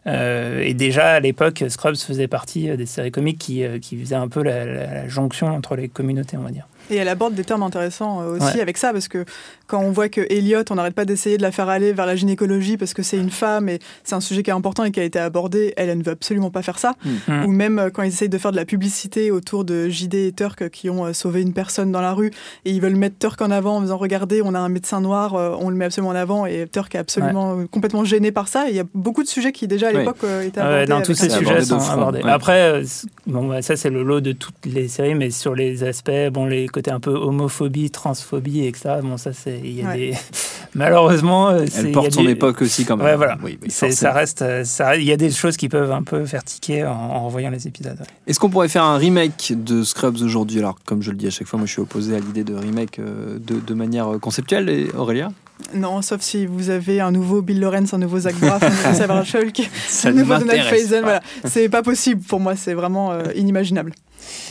Et 0.05 0.73
déjà, 0.73 1.11
à 1.11 1.19
l'époque, 1.19 1.63
Scrubs 1.69 1.97
faisait 1.97 2.27
partie 2.27 2.75
des 2.77 2.85
séries 2.85 3.11
comiques 3.11 3.39
qui, 3.39 3.63
qui 3.81 3.97
faisaient 3.97 4.15
un 4.15 4.27
peu 4.29 4.43
la, 4.43 4.65
la- 4.65 4.93
la 4.93 5.07
jonction 5.07 5.47
entre 5.47 5.75
les 5.75 5.89
communautés, 5.89 6.37
on 6.37 6.43
va 6.43 6.51
dire. 6.51 6.67
Et 6.91 6.97
elle 6.97 7.07
aborde 7.07 7.33
des 7.33 7.43
termes 7.43 7.63
intéressants 7.63 8.21
euh, 8.21 8.35
aussi 8.37 8.55
Ouais. 8.57 8.61
avec 8.61 8.77
ça, 8.77 8.91
parce 8.91 9.07
que 9.07 9.25
quand 9.67 9.79
on 9.81 9.91
voit 9.91 10.09
que 10.09 10.21
Elliot, 10.29 10.63
on 10.69 10.75
n'arrête 10.75 10.93
pas 10.93 11.05
d'essayer 11.05 11.37
de 11.37 11.41
la 11.41 11.51
faire 11.51 11.69
aller 11.69 11.93
vers 11.93 12.05
la 12.05 12.15
gynécologie 12.15 12.75
parce 12.77 12.93
que 12.93 13.01
c'est 13.01 13.17
une 13.17 13.29
femme 13.29 13.69
et 13.69 13.79
c'est 14.03 14.15
un 14.15 14.19
sujet 14.19 14.43
qui 14.43 14.49
est 14.49 14.53
important 14.53 14.83
et 14.83 14.91
qui 14.91 14.99
a 14.99 15.03
été 15.03 15.17
abordé, 15.19 15.73
elle, 15.77 15.89
elle 15.89 15.97
ne 15.99 16.03
veut 16.03 16.11
absolument 16.11 16.49
pas 16.51 16.61
faire 16.61 16.77
ça. 16.77 16.95
Mm. 17.27 17.45
Ou 17.45 17.51
même 17.51 17.79
euh, 17.79 17.89
quand 17.89 18.03
ils 18.03 18.09
essayent 18.09 18.27
de 18.29 18.37
faire 18.37 18.51
de 18.51 18.57
la 18.57 18.65
publicité 18.65 19.31
autour 19.31 19.63
de 19.63 19.87
JD 19.89 20.13
et 20.15 20.31
Turk 20.33 20.69
qui 20.69 20.89
ont 20.89 21.05
euh, 21.05 21.13
sauvé 21.13 21.41
une 21.41 21.53
personne 21.53 21.91
dans 21.91 22.01
la 22.01 22.11
rue 22.13 22.31
et 22.65 22.71
ils 22.71 22.81
veulent 22.81 22.95
mettre 22.97 23.17
Turk 23.19 23.41
en 23.41 23.51
avant 23.51 23.77
en 23.77 23.81
disant 23.81 23.97
regardez, 23.97 24.41
on 24.43 24.53
a 24.53 24.59
un 24.59 24.69
médecin 24.69 24.99
noir, 24.99 25.33
on 25.33 25.69
le 25.69 25.75
met 25.77 25.85
absolument 25.85 26.11
en 26.11 26.15
avant 26.15 26.45
et 26.45 26.67
Turk 26.71 26.93
est 26.95 26.97
absolument 26.97 27.65
complètement 27.71 28.03
gêné 28.03 28.31
par 28.33 28.47
ça. 28.49 28.67
Et 28.67 28.71
il 28.71 28.75
y 28.75 28.79
a 28.81 28.85
beaucoup 28.93 29.23
de 29.23 29.27
sujets 29.29 29.51
qui 29.53 29.67
déjà 29.67 29.87
à 29.87 29.91
l'époque 29.93 30.17
étaient 30.43 30.59
Ah 30.59 30.69
ouais, 30.69 30.75
abordés. 30.83 30.91
avec 30.93 31.05
tous 31.05 31.13
ces 31.13 31.29
sujets 31.29 31.61
sont 31.61 31.79
abordés. 31.89 32.21
ouais. 32.21 32.29
Après, 32.31 32.81
bon, 33.27 33.47
bah, 33.47 33.61
ça 33.61 33.75
c'est 33.77 33.89
le 33.89 34.03
lot 34.03 34.19
de 34.19 34.33
toutes 34.33 34.65
les 34.65 34.87
séries, 34.89 35.15
mais 35.15 35.29
sur 35.29 35.55
les 35.55 35.83
aspects, 35.83 36.11
bon, 36.31 36.45
les 36.45 36.67
côtés 36.81 36.91
un 36.91 36.99
peu 36.99 37.11
homophobie, 37.13 37.89
transphobie, 37.91 38.65
etc. 38.65 38.95
Bon, 39.03 39.17
ça 39.17 39.33
c'est, 39.33 39.59
il 39.63 39.71
y 39.79 39.81
a 39.83 39.87
Ouais. 39.89 39.97
des 39.97 40.13
malheureusement, 40.75 41.49
euh, 41.49 41.65
y 41.65 41.69
Elle 41.77 41.87
a 41.87 41.91
porte 41.91 42.11
son 42.13 42.27
époque 42.27 42.61
aussi 42.61 42.85
quand 42.85 42.97
même. 42.97 43.05
Ouais, 43.05 43.15
voilà. 43.15 43.37
Oui, 43.43 43.57
oui, 43.61 43.69
C'est- 43.69 43.87
forcément. 43.89 44.11
ça 44.11 44.17
reste, 44.17 44.41
euh, 44.41 44.63
ça, 44.63 44.95
il 44.97 45.03
y 45.03 45.11
a 45.11 45.17
des 45.17 45.31
choses 45.31 45.57
qui 45.57 45.69
peuvent 45.69 45.91
un 45.91 46.03
peu 46.03 46.25
faire 46.25 46.43
tiquer 46.43 46.85
en, 46.85 46.91
en 46.93 47.25
revoyant 47.25 47.49
les 47.49 47.67
épisodes. 47.67 47.97
ouais. 47.99 48.05
Est-ce 48.27 48.39
qu'on 48.39 48.49
pourrait 48.49 48.69
faire 48.69 48.83
un 48.83 48.97
remake 48.97 49.53
de 49.55 49.83
Scrubs 49.83 50.21
aujourd'hui? 50.21 50.59
Alors, 50.59 50.77
comme 50.85 51.01
je 51.01 51.11
le 51.11 51.17
dis 51.17 51.27
à 51.27 51.31
chaque 51.31 51.47
fois, 51.47 51.57
moi 51.59 51.65
je 51.67 51.73
suis 51.73 51.81
opposé 51.81 52.15
à 52.15 52.19
l'idée 52.19 52.43
de 52.43 52.55
remake 52.55 52.99
euh, 52.99 53.37
de, 53.39 53.59
de 53.59 53.73
manière 53.73 54.07
euh, 54.13 54.17
conceptuelle. 54.17 54.69
Et 54.69 54.87
Aurélia? 54.97 55.31
Non, 55.73 56.01
sauf 56.01 56.21
si 56.21 56.45
vous 56.45 56.69
avez 56.69 56.99
un 57.01 57.11
nouveau 57.11 57.41
Bill 57.41 57.59
Lawrence, 57.59 57.93
un 57.93 57.97
nouveau 57.97 58.19
Zach 58.19 58.35
Braff, 58.35 58.63
un 58.63 58.69
nouveau 58.69 58.93
Sarah 58.97 59.23
Shulk, 59.23 59.61
Ça 59.87 60.09
un 60.09 60.11
nouveau 60.13 60.37
Donald 60.37 60.63
Faison. 60.63 61.01
Voilà. 61.01 61.21
C'est 61.45 61.69
pas 61.69 61.81
possible 61.83 62.21
pour 62.21 62.39
moi, 62.39 62.55
c'est 62.55 62.73
vraiment 62.73 63.11
euh, 63.11 63.23
inimaginable. 63.35 63.93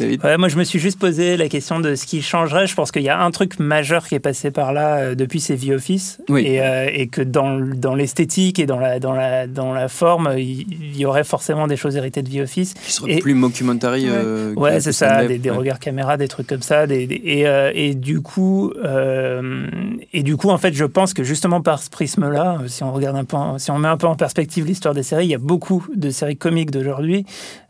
Ouais, 0.00 0.36
moi, 0.36 0.48
je 0.48 0.56
me 0.56 0.64
suis 0.64 0.80
juste 0.80 0.98
posé 0.98 1.36
la 1.36 1.48
question 1.48 1.78
de 1.78 1.94
ce 1.94 2.04
qui 2.04 2.22
changerait. 2.22 2.66
Je 2.66 2.74
pense 2.74 2.90
qu'il 2.90 3.02
y 3.02 3.08
a 3.08 3.22
un 3.22 3.30
truc 3.30 3.60
majeur 3.60 4.06
qui 4.08 4.16
est 4.16 4.20
passé 4.20 4.50
par 4.50 4.72
là 4.72 4.96
euh, 4.96 5.14
depuis 5.14 5.38
ces 5.40 5.56
The 5.56 5.70
Office. 5.70 6.18
Oui. 6.28 6.42
Et, 6.44 6.60
euh, 6.60 6.90
et 6.92 7.06
que 7.06 7.22
dans, 7.22 7.56
l'esthétique 7.94 8.58
et 8.58 8.66
dans 8.66 8.80
la, 8.80 8.98
dans, 8.98 9.12
la, 9.12 9.46
dans 9.46 9.72
la 9.72 9.86
forme, 9.88 10.34
il 10.36 10.96
y 10.96 11.04
aurait 11.06 11.22
forcément 11.22 11.68
des 11.68 11.76
choses 11.76 11.96
héritées 11.96 12.22
de 12.22 12.28
The 12.30 12.42
Office. 12.42 12.74
Qui 12.74 12.92
serait 12.92 13.12
Et- 13.12 13.18
plus 13.20 13.34
mockumentary. 13.34 14.06
Ouais. 14.10 14.16
euh, 14.16 14.54
Ouais, 14.54 14.80
c'est 14.80 14.92
ça, 14.92 15.24
des, 15.24 15.38
des 15.38 15.50
Ouais. 15.50 15.56
regards 15.56 15.78
caméra, 15.78 16.16
des 16.16 16.28
trucs 16.28 16.48
comme 16.48 16.62
ça. 16.62 16.88
Des, 16.88 17.06
des- 17.06 17.20
et, 17.24 17.46
euh, 17.46 17.70
et 17.72 17.94
du 17.94 18.20
coup, 18.22 18.72
euh, 18.84 19.66
et 20.12 20.22
du 20.24 20.36
coup, 20.36 20.48
en 20.50 20.58
fait, 20.58 20.74
je 20.74 20.84
pense 20.84 20.99
que 21.14 21.24
justement 21.24 21.60
par 21.60 21.82
ce 21.82 21.90
prisme-là, 21.90 22.58
euh, 22.62 22.68
si 22.68 22.82
on 22.84 22.92
regarde 22.92 23.16
un 23.16 23.24
peu, 23.24 23.36
en- 23.36 23.58
si 23.58 23.70
on 23.70 23.78
met 23.78 23.88
un 23.88 23.96
peu 23.96 24.06
en 24.06 24.14
perspective 24.16 24.64
l'histoire 24.66 24.94
des 24.94 25.02
séries, 25.02 25.26
il 25.26 25.30
y 25.30 25.34
a 25.34 25.38
beaucoup 25.38 25.84
de 25.94 26.10
séries 26.10 26.36
comiques 26.36 26.70
d'aujourd'hui 26.70 27.26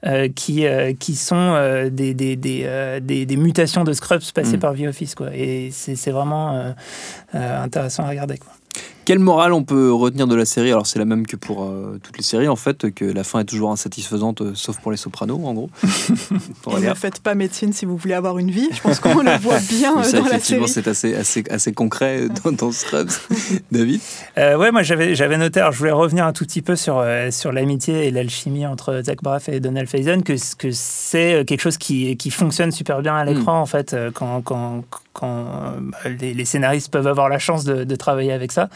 euh, 0.06 0.28
qui 0.34 0.66
euh, 0.66 0.92
qui 0.98 1.14
sont 1.16 1.36
euh, 1.36 1.90
des, 1.90 2.14
des, 2.14 2.36
des, 2.36 3.00
des, 3.00 3.36
mutations 3.36 3.84
de 3.84 3.92
Scrubs 3.92 4.22
passées 4.34 4.56
Mm. 4.56 4.60
par 4.60 4.74
The 4.74 4.80
Office, 4.88 5.14
quoi. 5.14 5.28
Et 5.34 5.70
c'est 5.72 5.96
c'est 5.96 6.10
vraiment 6.10 6.74
intéressant 7.32 8.04
à 8.04 8.08
regarder, 8.08 8.38
quoi. 8.38 8.52
Quelle 9.10 9.18
morale 9.18 9.52
on 9.52 9.64
peut 9.64 9.92
retenir 9.92 10.28
de 10.28 10.36
la 10.36 10.44
série? 10.44 10.70
Alors, 10.70 10.86
c'est 10.86 11.00
la 11.00 11.04
même 11.04 11.26
que 11.26 11.34
pour 11.34 11.64
euh, 11.64 11.98
toutes 12.00 12.16
les 12.16 12.22
séries, 12.22 12.46
en 12.46 12.54
fait, 12.54 12.94
que 12.94 13.04
la 13.04 13.24
fin 13.24 13.40
est 13.40 13.44
toujours 13.44 13.72
insatisfaisante, 13.72 14.40
euh, 14.40 14.52
sauf 14.54 14.78
pour 14.78 14.92
les 14.92 14.96
sopranos, 14.96 15.44
en 15.44 15.52
gros. 15.52 15.68
Et 16.78 16.86
ne 16.86 16.94
faites 16.94 17.18
pas 17.18 17.34
médecine 17.34 17.72
si 17.72 17.86
vous 17.86 17.96
voulez 17.96 18.14
avoir 18.14 18.38
une 18.38 18.52
vie. 18.52 18.68
Je 18.72 18.80
pense 18.80 19.00
qu'on 19.00 19.22
le 19.22 19.36
voit 19.38 19.58
bien 19.68 19.98
euh, 19.98 20.04
ça, 20.04 20.20
dans 20.20 20.26
la 20.26 20.38
série. 20.38 20.68
c'est 20.68 20.86
assez, 20.86 21.16
assez, 21.16 21.42
assez 21.50 21.72
concret 21.72 22.28
dans, 22.44 22.52
dans 22.52 22.70
Scrubs. 22.70 23.10
David? 23.72 24.00
Euh, 24.38 24.56
ouais, 24.56 24.70
moi 24.70 24.84
j'avais 24.84 25.16
j'avais 25.16 25.38
noté, 25.38 25.58
alors 25.58 25.72
je 25.72 25.78
voulais 25.78 25.90
revenir 25.90 26.24
un 26.24 26.32
tout 26.32 26.44
petit 26.44 26.62
peu 26.62 26.76
sur, 26.76 26.98
euh, 26.98 27.32
sur 27.32 27.50
l'amitié 27.50 28.06
et 28.06 28.10
l'alchimie 28.12 28.64
entre 28.64 29.02
Zach 29.04 29.24
Braff 29.24 29.48
et 29.48 29.58
Donald 29.58 29.88
Faison, 29.88 30.20
que, 30.20 30.34
que 30.56 30.70
c'est 30.70 31.44
quelque 31.48 31.62
chose 31.62 31.78
qui, 31.78 32.16
qui 32.16 32.30
fonctionne 32.30 32.70
super 32.70 33.02
bien 33.02 33.16
à 33.16 33.24
l'écran 33.24 33.60
en 33.60 33.66
fait, 33.66 33.96
quand, 34.14 34.40
quand, 34.42 34.84
quand 35.12 35.46
euh, 35.46 35.70
bah, 35.80 35.98
les, 36.20 36.34
les 36.34 36.44
scénaristes 36.44 36.90
peuvent 36.92 37.06
avoir 37.06 37.28
la 37.28 37.38
chance 37.38 37.64
de, 37.64 37.84
de 37.84 37.96
travailler 37.96 38.32
avec 38.32 38.52
ça. 38.52 38.68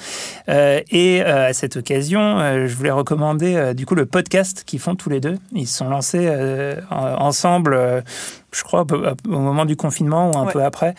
Euh, 0.48 0.80
et 0.90 1.22
euh, 1.22 1.48
à 1.48 1.52
cette 1.52 1.76
occasion, 1.76 2.40
euh, 2.40 2.66
je 2.66 2.74
voulais 2.76 2.90
recommander 2.90 3.72
du 3.74 3.86
coup 3.86 3.94
le 3.94 4.06
podcast 4.06 4.64
qu'ils 4.66 4.80
font 4.80 4.94
tous 4.96 5.10
les 5.10 5.20
deux. 5.20 5.38
Ils 5.52 5.66
se 5.66 5.78
sont 5.78 5.88
lancés 5.88 6.28
en- 6.90 6.96
ensemble. 7.24 7.78
je 8.52 8.62
crois 8.62 8.84
au 9.26 9.28
moment 9.28 9.64
du 9.64 9.76
confinement 9.76 10.30
ou 10.30 10.36
un 10.38 10.46
Ouais. 10.46 10.52
peu 10.52 10.62
après, 10.62 10.94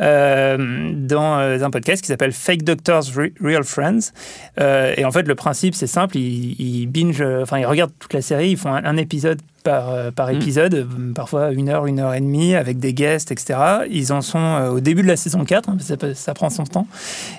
euh, 0.00 0.92
dans 0.94 1.38
un 1.38 1.70
podcast 1.70 2.02
qui 2.02 2.08
s'appelle 2.08 2.32
Fake 2.32 2.62
Doctors 2.62 3.02
Re- 3.02 3.32
Real 3.40 3.64
Friends. 3.64 4.12
Euh, 4.60 4.94
et 4.96 5.04
en 5.04 5.10
fait, 5.10 5.26
le 5.26 5.34
principe, 5.34 5.74
c'est 5.74 5.86
simple. 5.86 6.16
Ils, 6.16 6.54
ils 6.60 6.86
binge, 6.86 7.22
enfin, 7.42 7.58
ils 7.58 7.66
regardent 7.66 7.92
toute 7.98 8.14
la 8.14 8.22
série. 8.22 8.50
Ils 8.50 8.56
font 8.56 8.72
un, 8.72 8.84
un 8.84 8.96
épisode 8.96 9.40
par, 9.62 9.90
euh, 9.90 10.10
par 10.10 10.28
Mm. 10.28 10.34
épisode, 10.36 10.74
euh, 10.74 11.12
parfois 11.14 11.52
une 11.52 11.68
heure, 11.68 11.86
une 11.86 12.00
heure 12.00 12.14
et 12.14 12.20
demie, 12.20 12.54
avec 12.54 12.78
des 12.78 12.92
guests, 12.94 13.30
etc. 13.32 13.58
Ils 13.90 14.12
en 14.12 14.20
sont 14.20 14.38
euh, 14.38 14.70
au 14.70 14.80
début 14.80 15.02
de 15.02 15.08
la 15.08 15.16
saison 15.16 15.44
4, 15.44 15.68
hein, 15.68 15.76
ça, 16.14 16.34
prend 16.34 16.50
son 16.50 16.64
temps. 16.64 16.86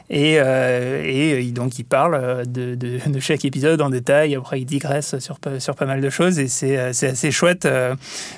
Et, 0.10 0.36
euh, 0.40 1.02
et 1.06 1.44
donc, 1.52 1.80
ils 1.80 1.84
parlent 1.84 2.44
de, 2.48 2.76
de- 2.76 3.00
de 3.08 3.20
chaque 3.20 3.46
épisode 3.46 3.82
en 3.82 3.90
détail. 3.90 4.36
Après, 4.36 4.60
ils 4.62 4.66
digressent 4.66 5.18
sur, 5.20 5.40
pas- 5.40 5.60
sur 5.60 5.76
pas 5.76 5.86
mal 5.86 6.02
de 6.02 6.10
choses. 6.10 6.40
Et 6.40 6.48
c'est 6.48 6.94
c'est 6.94 7.08
assez 7.10 7.32
chouette, 7.32 7.66
euh, 7.66 7.96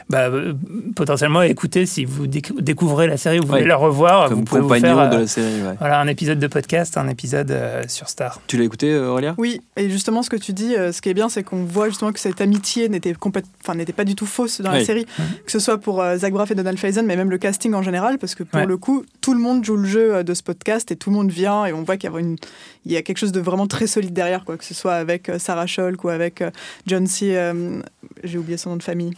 bah, 0.10 0.30
potentiellement 0.30 1.16
potentiellement 1.16 1.42
écouter 1.44 1.86
si 1.86 2.04
vous 2.04 2.28
décou- 2.28 2.60
découvrez 2.62 3.08
la 3.08 3.18
série 3.18 3.40
ou 3.40 3.44
vous 3.46 3.52
Ouais. 3.54 3.60
voulez 3.60 3.70
la 3.70 3.76
revoir. 3.78 4.30
Comme 4.30 4.40
vous 4.40 4.44
pouvez 4.46 4.62
vous 4.62 4.70
faire 4.74 5.10
de 5.10 5.18
la 5.18 5.28
série. 5.28 5.62
ouais. 5.62 5.76
voilà, 5.80 6.00
un 6.02 6.08
épisode 6.08 6.40
de 6.40 6.48
podcast, 6.48 6.98
un 6.98 7.08
épisode 7.08 7.52
euh, 7.52 7.84
sur 7.88 8.10
Star. 8.10 8.42
Tu 8.48 8.58
l'as 8.58 8.64
écouté, 8.66 8.96
Aurélia? 8.98 9.36
Oui, 9.38 9.62
et 9.78 9.90
justement, 9.90 10.24
ce 10.24 10.30
que 10.30 10.36
tu 10.36 10.52
dis, 10.54 10.76
euh, 10.76 10.92
ce 10.92 11.02
qui 11.02 11.10
est 11.10 11.14
bien, 11.14 11.30
c'est 11.30 11.44
qu'on 11.44 11.64
voit 11.64 11.88
justement 11.90 12.12
que 12.12 12.20
cette 12.20 12.42
amitié 12.42 12.90
n'était 12.90 13.14
complète- 13.14 13.46
enfin, 13.76 13.78
n'était 13.78 13.94
pas 13.94 14.04
du 14.06 14.16
tout 14.16 14.26
fausse 14.26 14.62
dans 14.62 14.72
la 14.72 14.84
série, 14.86 15.06
que 15.46 15.52
ce 15.52 15.60
soit 15.60 15.78
pour 15.78 16.02
euh, 16.02 16.18
Zach 16.18 16.32
Braff 16.34 16.52
et 16.52 16.56
Donald 16.56 16.78
Faison, 16.78 17.04
mais 17.04 17.16
même 17.16 17.30
le 17.30 17.38
casting 17.38 17.74
en 17.74 17.82
général, 17.84 18.18
parce 18.18 18.36
que 18.36 18.44
pour 18.44 18.60
Ouais. 18.60 18.66
le 18.66 18.78
coup, 18.78 19.04
tout 19.22 19.34
le 19.34 19.40
monde 19.40 19.64
joue 19.66 19.78
le 19.78 19.88
jeu 19.88 20.16
euh, 20.16 20.24
de 20.24 20.34
ce 20.34 20.44
podcast 20.44 20.92
et 20.92 20.96
tout 20.96 21.10
le 21.10 21.16
monde 21.16 21.32
vient 21.32 21.66
et 21.66 21.74
on 21.74 21.84
voit 21.84 21.98
qu'il 21.98 22.10
y 22.12 22.16
a, 22.16 22.20
une, 22.20 22.38
il 22.86 22.92
y 22.92 22.98
a 22.98 23.02
quelque 23.02 23.18
chose 23.18 23.32
de 23.32 23.40
vraiment 23.40 23.68
très 23.68 23.88
solide 23.88 24.14
derrière, 24.14 24.46
quoi, 24.46 24.58
que 24.58 24.64
ce 24.66 24.74
soit 24.74 24.94
avec 24.96 25.30
euh, 25.30 25.40
Sarah 25.40 25.68
Scholk 25.68 26.04
ou 26.04 26.10
avec 26.10 26.42
euh, 26.42 26.52
John 26.88 27.08
C. 27.08 27.36
euh, 27.36 27.82
J'ai 28.24 28.38
oublié 28.38 28.58
son 28.58 28.72
nom 28.72 28.76
de 28.78 28.84
famille. 28.84 29.12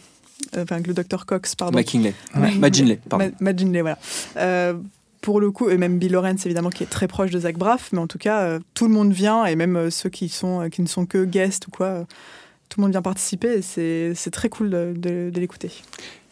Euh, 0.56 0.62
Enfin, 0.62 0.78
le 0.86 0.94
docteur 0.94 1.26
Cox, 1.26 1.54
pardon. 1.54 1.76
McKinley. 1.78 2.14
Ouais. 2.36 2.54
Matt 2.54 2.72
Ginley, 2.74 2.98
pardon. 3.08 3.26
Ma- 3.26 3.32
Matt 3.40 3.58
Ginley, 3.58 3.80
voilà. 3.82 3.98
Euh, 4.36 4.74
pour 5.20 5.40
le 5.40 5.50
coup, 5.50 5.68
et 5.68 5.76
même 5.76 5.98
Bill 5.98 6.12
Lawrence, 6.12 6.46
évidemment, 6.46 6.70
qui 6.70 6.84
est 6.84 6.86
très 6.86 7.08
proche 7.08 7.30
de 7.32 7.40
Zach 7.40 7.58
Braff, 7.58 7.90
mais 7.92 7.98
en 7.98 8.06
tout 8.06 8.18
cas, 8.18 8.40
euh, 8.42 8.58
tout 8.72 8.86
le 8.86 8.92
monde 8.94 9.12
vient, 9.12 9.44
et 9.46 9.56
même 9.56 9.76
euh, 9.76 9.90
ceux 9.90 10.08
qui, 10.08 10.28
sont, 10.28 10.62
euh, 10.62 10.68
qui 10.68 10.80
ne 10.80 10.86
sont 10.86 11.06
que 11.06 11.24
guests 11.24 11.66
ou 11.66 11.70
quoi, 11.72 11.86
euh, 11.86 12.04
tout 12.68 12.80
le 12.80 12.82
monde 12.82 12.92
vient 12.92 13.02
participer, 13.02 13.58
et 13.58 13.62
c'est 13.62 14.12
c'est 14.14 14.30
très 14.30 14.48
cool 14.48 14.70
de, 14.70 14.92
de- 14.96 15.30
de 15.30 15.40
l'écouter. 15.40 15.70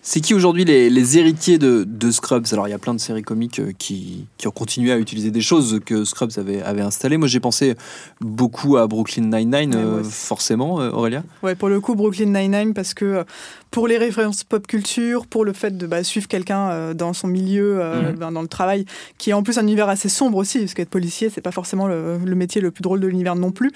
C'est 0.08 0.20
qui 0.20 0.34
aujourd'hui 0.34 0.64
les, 0.64 0.88
les 0.88 1.18
héritiers 1.18 1.58
de, 1.58 1.82
de 1.84 2.10
Scrubs? 2.12 2.46
Alors 2.52 2.68
il 2.68 2.70
y 2.70 2.74
a 2.74 2.78
plein 2.78 2.94
de 2.94 3.00
séries 3.00 3.22
comiques 3.24 3.58
euh, 3.58 3.72
qui, 3.76 4.26
qui 4.38 4.46
ont 4.46 4.52
continué 4.52 4.92
à 4.92 4.98
utiliser 4.98 5.32
des 5.32 5.40
choses 5.40 5.80
que 5.84 6.04
Scrubs 6.04 6.30
avait, 6.36 6.62
avait 6.62 6.80
installées. 6.82 7.16
Moi 7.16 7.26
j'ai 7.26 7.40
pensé 7.40 7.74
beaucoup 8.20 8.76
à 8.76 8.86
Brooklyn 8.86 9.24
Nine-Nine, 9.24 9.74
Ouais, 9.74 9.80
euh, 9.80 10.04
forcément, 10.04 10.80
euh, 10.80 10.90
Aurélia. 10.92 11.24
Ouais, 11.42 11.56
pour 11.56 11.68
le 11.68 11.80
coup, 11.80 11.96
Brooklyn 11.96 12.26
Nine-Nine, 12.26 12.72
parce 12.72 12.94
que 12.94 13.04
euh, 13.04 13.24
pour 13.70 13.88
les 13.88 13.98
références 13.98 14.42
pop 14.44 14.66
culture, 14.66 15.26
pour 15.26 15.44
le 15.44 15.52
fait 15.52 15.76
de 15.76 15.86
bah, 15.86 16.02
suivre 16.02 16.28
quelqu'un 16.28 16.70
euh, 16.70 16.94
dans 16.94 17.12
son 17.12 17.26
milieu, 17.28 17.78
euh, 17.80 18.12
Mhm. 18.12 18.18
ben, 18.18 18.32
dans 18.32 18.42
le 18.42 18.48
travail, 18.48 18.86
qui 19.18 19.30
est 19.30 19.32
en 19.34 19.42
plus 19.42 19.58
un 19.58 19.62
univers 19.62 19.88
assez 19.88 20.08
sombre 20.08 20.38
aussi, 20.38 20.60
parce 20.60 20.72
qu'être 20.74 20.88
policier, 20.88 21.28
c'est 21.30 21.40
pas 21.42 21.50
forcément 21.50 21.86
le, 21.86 22.18
le 22.24 22.34
métier 22.34 22.60
le 22.62 22.70
plus 22.70 22.82
drôle 22.82 23.00
de 23.00 23.06
l'univers 23.06 23.34
non 23.36 23.50
plus. 23.50 23.72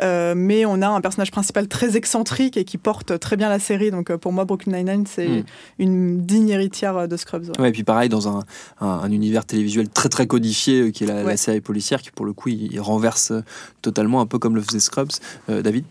Euh, 0.00 0.34
mais 0.36 0.64
on 0.66 0.82
a 0.82 0.88
un 0.88 1.00
personnage 1.00 1.30
principal 1.30 1.68
très 1.68 1.96
excentrique 1.96 2.56
et 2.56 2.64
qui 2.64 2.78
porte 2.78 3.18
très 3.20 3.36
bien 3.36 3.48
la 3.48 3.58
série. 3.60 3.90
Donc 3.90 4.10
euh, 4.10 4.18
pour 4.18 4.32
moi, 4.32 4.44
Brooklyn 4.44 4.76
Nine-Nine, 4.78 5.04
c'est 5.06 5.28
Mhm. 5.28 5.44
une 5.78 6.20
digne 6.22 6.48
héritière 6.48 7.06
de 7.06 7.16
Scrubs. 7.16 7.44
ouais. 7.44 7.60
Ouais, 7.60 7.68
et 7.68 7.72
puis 7.72 7.84
pareil, 7.84 8.08
dans 8.08 8.28
un, 8.28 8.40
un- 8.80 8.86
un 8.88 9.10
univers 9.12 9.44
télévisuel 9.44 9.88
très 9.88 10.08
très 10.08 10.26
codifié, 10.26 10.80
euh, 10.80 10.90
qui 10.90 11.04
est 11.04 11.06
la, 11.06 11.14
la 11.16 11.24
Ouais. 11.24 11.36
série 11.36 11.60
policière, 11.60 12.02
qui 12.02 12.10
pour 12.10 12.26
le 12.26 12.32
coup 12.32 12.48
il, 12.48 12.72
il 12.72 12.80
renverse 12.80 13.32
totalement, 13.82 14.20
un 14.20 14.26
peu 14.26 14.38
comme 14.38 14.56
le 14.56 14.62
faisait 14.62 14.80
Scrubs. 14.80 15.10
Euh, 15.48 15.62
David? 15.62 15.84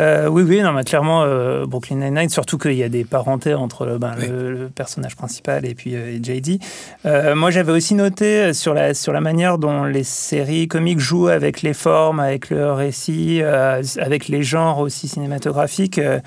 Euh, 0.00 0.26
oui, 0.28 0.42
oui, 0.42 0.62
non, 0.62 0.72
mais 0.72 0.84
clairement, 0.84 1.22
euh, 1.24 1.66
Brooklyn 1.66 1.96
Nine-Nine, 1.96 2.30
surtout 2.30 2.56
qu'il 2.56 2.72
y 2.72 2.81
a 2.84 2.88
des 2.88 3.04
parentés 3.04 3.54
entre 3.54 3.86
le, 3.86 3.98
ben, 3.98 4.14
Oui. 4.18 4.26
le, 4.28 4.52
le 4.52 4.68
personnage 4.68 5.16
principal 5.16 5.64
et 5.66 5.74
puis 5.74 5.94
euh, 5.96 6.16
et 6.16 6.22
JD. 6.22 6.58
Euh, 7.06 7.34
moi, 7.34 7.50
j'avais 7.50 7.72
aussi 7.72 7.94
noté 7.94 8.52
sur 8.52 8.74
la, 8.74 8.94
sur 8.94 9.12
la 9.12 9.20
manière 9.20 9.58
dont 9.58 9.84
les 9.84 10.04
séries 10.04 10.68
comiques 10.68 10.98
jouent 11.00 11.28
avec 11.28 11.62
les 11.62 11.74
formes, 11.74 12.20
avec 12.20 12.50
le 12.50 12.72
récit, 12.72 13.40
euh, 13.42 13.82
avec 13.98 14.28
les 14.28 14.42
genres 14.42 14.78
aussi 14.78 15.08
cinématographiques. 15.08 15.98
euh, 15.98 16.20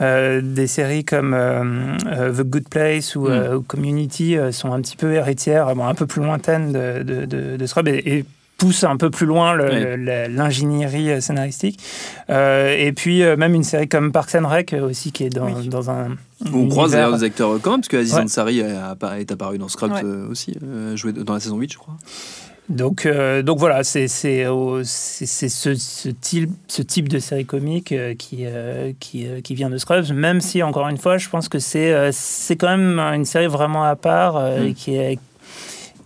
euh, 0.00 0.40
des 0.42 0.66
séries 0.66 1.04
comme 1.04 1.34
euh, 1.34 1.96
euh, 2.06 2.32
The 2.32 2.42
Good 2.42 2.68
Place 2.68 3.16
ou 3.16 3.22
Mm. 3.22 3.30
euh, 3.30 3.60
Community 3.66 4.36
euh, 4.36 4.52
sont 4.52 4.72
un 4.72 4.80
petit 4.80 4.96
peu 4.96 5.12
héritières, 5.14 5.74
bon, 5.74 5.84
un 5.86 5.94
peu 5.94 6.06
plus 6.06 6.22
lointaines 6.22 6.72
de, 6.72 7.02
de, 7.02 7.24
de, 7.24 7.56
de 7.56 7.66
Scrubs 7.66 7.88
et, 7.88 8.18
et 8.18 8.24
poussent 8.62 8.84
un 8.84 8.96
peu 8.96 9.10
plus 9.10 9.26
loin 9.26 9.54
l'ingénierie 9.56 11.10
euh, 11.10 11.20
scénaristique. 11.20 11.80
Euh, 12.30 12.76
et 12.78 12.92
puis 12.92 13.22
euh, 13.22 13.36
même 13.36 13.54
une 13.54 13.64
série 13.64 13.88
comme 13.88 14.12
Parks 14.12 14.34
and 14.36 14.46
Rec 14.48 14.74
aussi 14.80 15.10
qui 15.12 15.24
est 15.24 15.30
dans, 15.30 15.46
Oui. 15.52 15.68
dans 15.68 15.90
un 15.90 16.16
On 16.52 16.68
croise 16.68 16.92
d'ailleurs 16.92 17.16
des 17.16 17.24
acteurs 17.24 17.58
quand 17.60 17.72
même, 17.72 17.80
parce 17.80 17.88
que 17.88 17.96
Aziz 17.96 18.14
Ouais. 18.14 18.20
Ansari 18.22 18.60
est 18.60 19.30
apparu 19.32 19.58
dans 19.58 19.68
Scrubs 19.68 19.92
Ouais. 19.92 20.00
euh, 20.04 20.28
aussi, 20.30 20.56
euh, 20.62 20.96
joué 20.96 21.12
dans 21.12 21.34
la 21.34 21.40
saison 21.40 21.56
8, 21.58 21.72
je 21.72 21.78
crois. 21.78 21.96
Donc, 22.68 23.04
euh, 23.06 23.42
donc 23.42 23.58
voilà, 23.58 23.82
c'est 23.82 24.06
ce, 24.06 24.82
ce 24.84 26.08
type, 26.08 26.50
ce 26.68 26.82
type 26.82 27.08
de 27.08 27.18
série 27.18 27.44
comique 27.44 27.90
euh, 27.92 28.14
qui, 28.14 28.44
euh, 28.46 28.92
qui, 29.00 29.26
euh, 29.26 29.40
qui 29.40 29.54
vient 29.54 29.68
de 29.68 29.76
Scrubs, 29.78 30.10
même 30.12 30.40
si, 30.40 30.62
encore 30.62 30.88
une 30.88 30.96
fois, 30.96 31.18
je 31.18 31.28
pense 31.28 31.48
que 31.48 31.58
c'est 31.58 31.92
euh, 31.92 32.10
c'est 32.12 32.56
quand 32.56 32.68
même 32.76 32.98
une 33.00 33.24
série 33.24 33.48
vraiment 33.48 33.82
à 33.84 33.96
part 33.96 34.36
euh, 34.36 34.60
Mm. 34.60 34.66
et 34.68 34.74
qui 34.74 34.94
est 34.94 35.18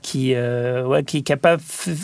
qui 0.03 0.35
euh, 0.35 0.85
ouais, 0.87 1.05
qui 1.05 1.23
qui 1.23 1.33
a 1.33 1.37
pas 1.37 1.57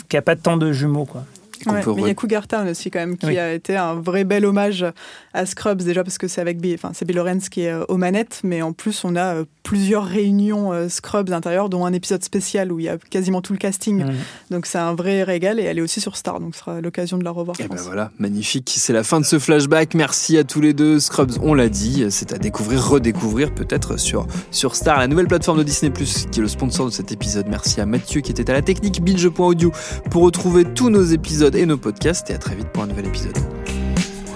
qui 0.09 0.17
a 0.17 0.21
pas 0.21 0.35
tant 0.35 0.57
de 0.57 0.71
jumeaux 0.71 1.05
quoi. 1.05 1.23
Ouais, 1.65 1.81
mais 1.95 2.01
il 2.01 2.07
y 2.07 2.09
a 2.09 2.13
Cougar 2.13 2.45
Town 2.45 2.67
aussi 2.67 2.91
quand 2.91 2.99
même 2.99 3.15
qui 3.17 3.25
Oui. 3.27 3.37
a 3.39 3.53
été 3.53 3.77
un 3.77 3.93
vrai 3.93 4.25
bel 4.25 4.45
hommage 4.45 4.85
à 5.33 5.45
Scrubs 5.45 5.81
déjà 5.81 6.03
parce 6.03 6.17
que 6.17 6.27
c'est 6.27 6.41
avec 6.41 6.59
Bill, 6.59 6.73
enfin 6.75 6.91
c'est 6.93 7.05
Bill 7.05 7.15
Lawrence 7.15 7.47
qui 7.47 7.61
est 7.61 7.71
euh, 7.71 7.85
aux 7.87 7.95
manettes, 7.95 8.41
mais 8.43 8.61
en 8.61 8.73
plus 8.73 9.05
on 9.05 9.15
a 9.15 9.35
euh, 9.35 9.45
plusieurs 9.63 10.05
réunions 10.05 10.73
euh, 10.73 10.89
Scrubs 10.89 11.31
intérieures, 11.31 11.69
dont 11.69 11.85
un 11.85 11.93
épisode 11.93 12.23
spécial 12.23 12.71
où 12.71 12.79
il 12.79 12.85
y 12.85 12.89
a 12.89 12.97
quasiment 12.97 13.41
tout 13.41 13.53
le 13.53 13.59
casting. 13.59 14.03
Mm. 14.03 14.13
Donc 14.51 14.65
c'est 14.65 14.77
un 14.77 14.93
vrai 14.93 15.23
régal 15.23 15.59
et 15.59 15.63
elle 15.63 15.79
est 15.79 15.81
aussi 15.81 16.01
sur 16.01 16.17
Star, 16.17 16.39
donc 16.39 16.53
ce 16.53 16.59
sera 16.59 16.81
l'occasion 16.81 17.17
de 17.17 17.23
la 17.23 17.31
revoir. 17.31 17.59
Et 17.59 17.63
je 17.63 17.67
ben 17.69 17.77
voilà, 17.77 18.11
magnifique. 18.19 18.73
C'est 18.77 18.93
la 18.93 19.03
fin 19.03 19.19
de 19.19 19.25
ce 19.25 19.39
flashback. 19.39 19.95
Merci 19.95 20.37
à 20.37 20.43
tous 20.43 20.61
les 20.61 20.73
deux. 20.73 20.99
Scrubs, 20.99 21.31
on 21.41 21.53
l'a 21.53 21.69
dit, 21.69 22.05
c'est 22.09 22.33
à 22.33 22.37
découvrir, 22.37 22.85
redécouvrir 22.87 23.53
peut-être 23.53 23.97
sur, 23.97 24.27
sur 24.51 24.75
Star, 24.75 24.99
la 24.99 25.07
nouvelle 25.07 25.27
plateforme 25.27 25.57
de 25.57 25.63
Disney 25.63 25.91
Plus 25.91 26.25
qui 26.31 26.39
est 26.39 26.43
le 26.43 26.47
sponsor 26.47 26.87
de 26.87 26.91
cet 26.91 27.11
épisode. 27.11 27.47
Merci 27.47 27.81
à 27.81 27.85
Mathieu 27.85 28.21
qui 28.21 28.31
était 28.31 28.49
à 28.49 28.53
la 28.53 28.61
technique 28.61 29.01
binge.audio 29.01 29.71
pour 30.11 30.23
retrouver 30.23 30.65
tous 30.65 30.89
nos 30.89 31.03
épisodes 31.03 31.55
et 31.55 31.65
nos 31.65 31.77
podcasts. 31.77 32.29
Et 32.29 32.33
à 32.33 32.37
très 32.37 32.55
vite 32.55 32.67
pour 32.67 32.83
un 32.83 32.87
nouvel 32.87 33.07
épisode. 33.07 33.37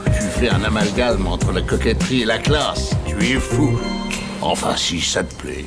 Tu 0.05 0.23
fais 0.39 0.49
un 0.49 0.63
amalgame 0.63 1.27
entre 1.27 1.51
la 1.51 1.61
coquetterie 1.61 2.21
et 2.21 2.25
la 2.25 2.37
classe. 2.37 2.91
Tu 3.05 3.15
es 3.23 3.39
fou. 3.39 3.77
Enfin, 4.41 4.75
si 4.77 5.01
ça 5.01 5.23
te 5.23 5.33
plaît. 5.35 5.65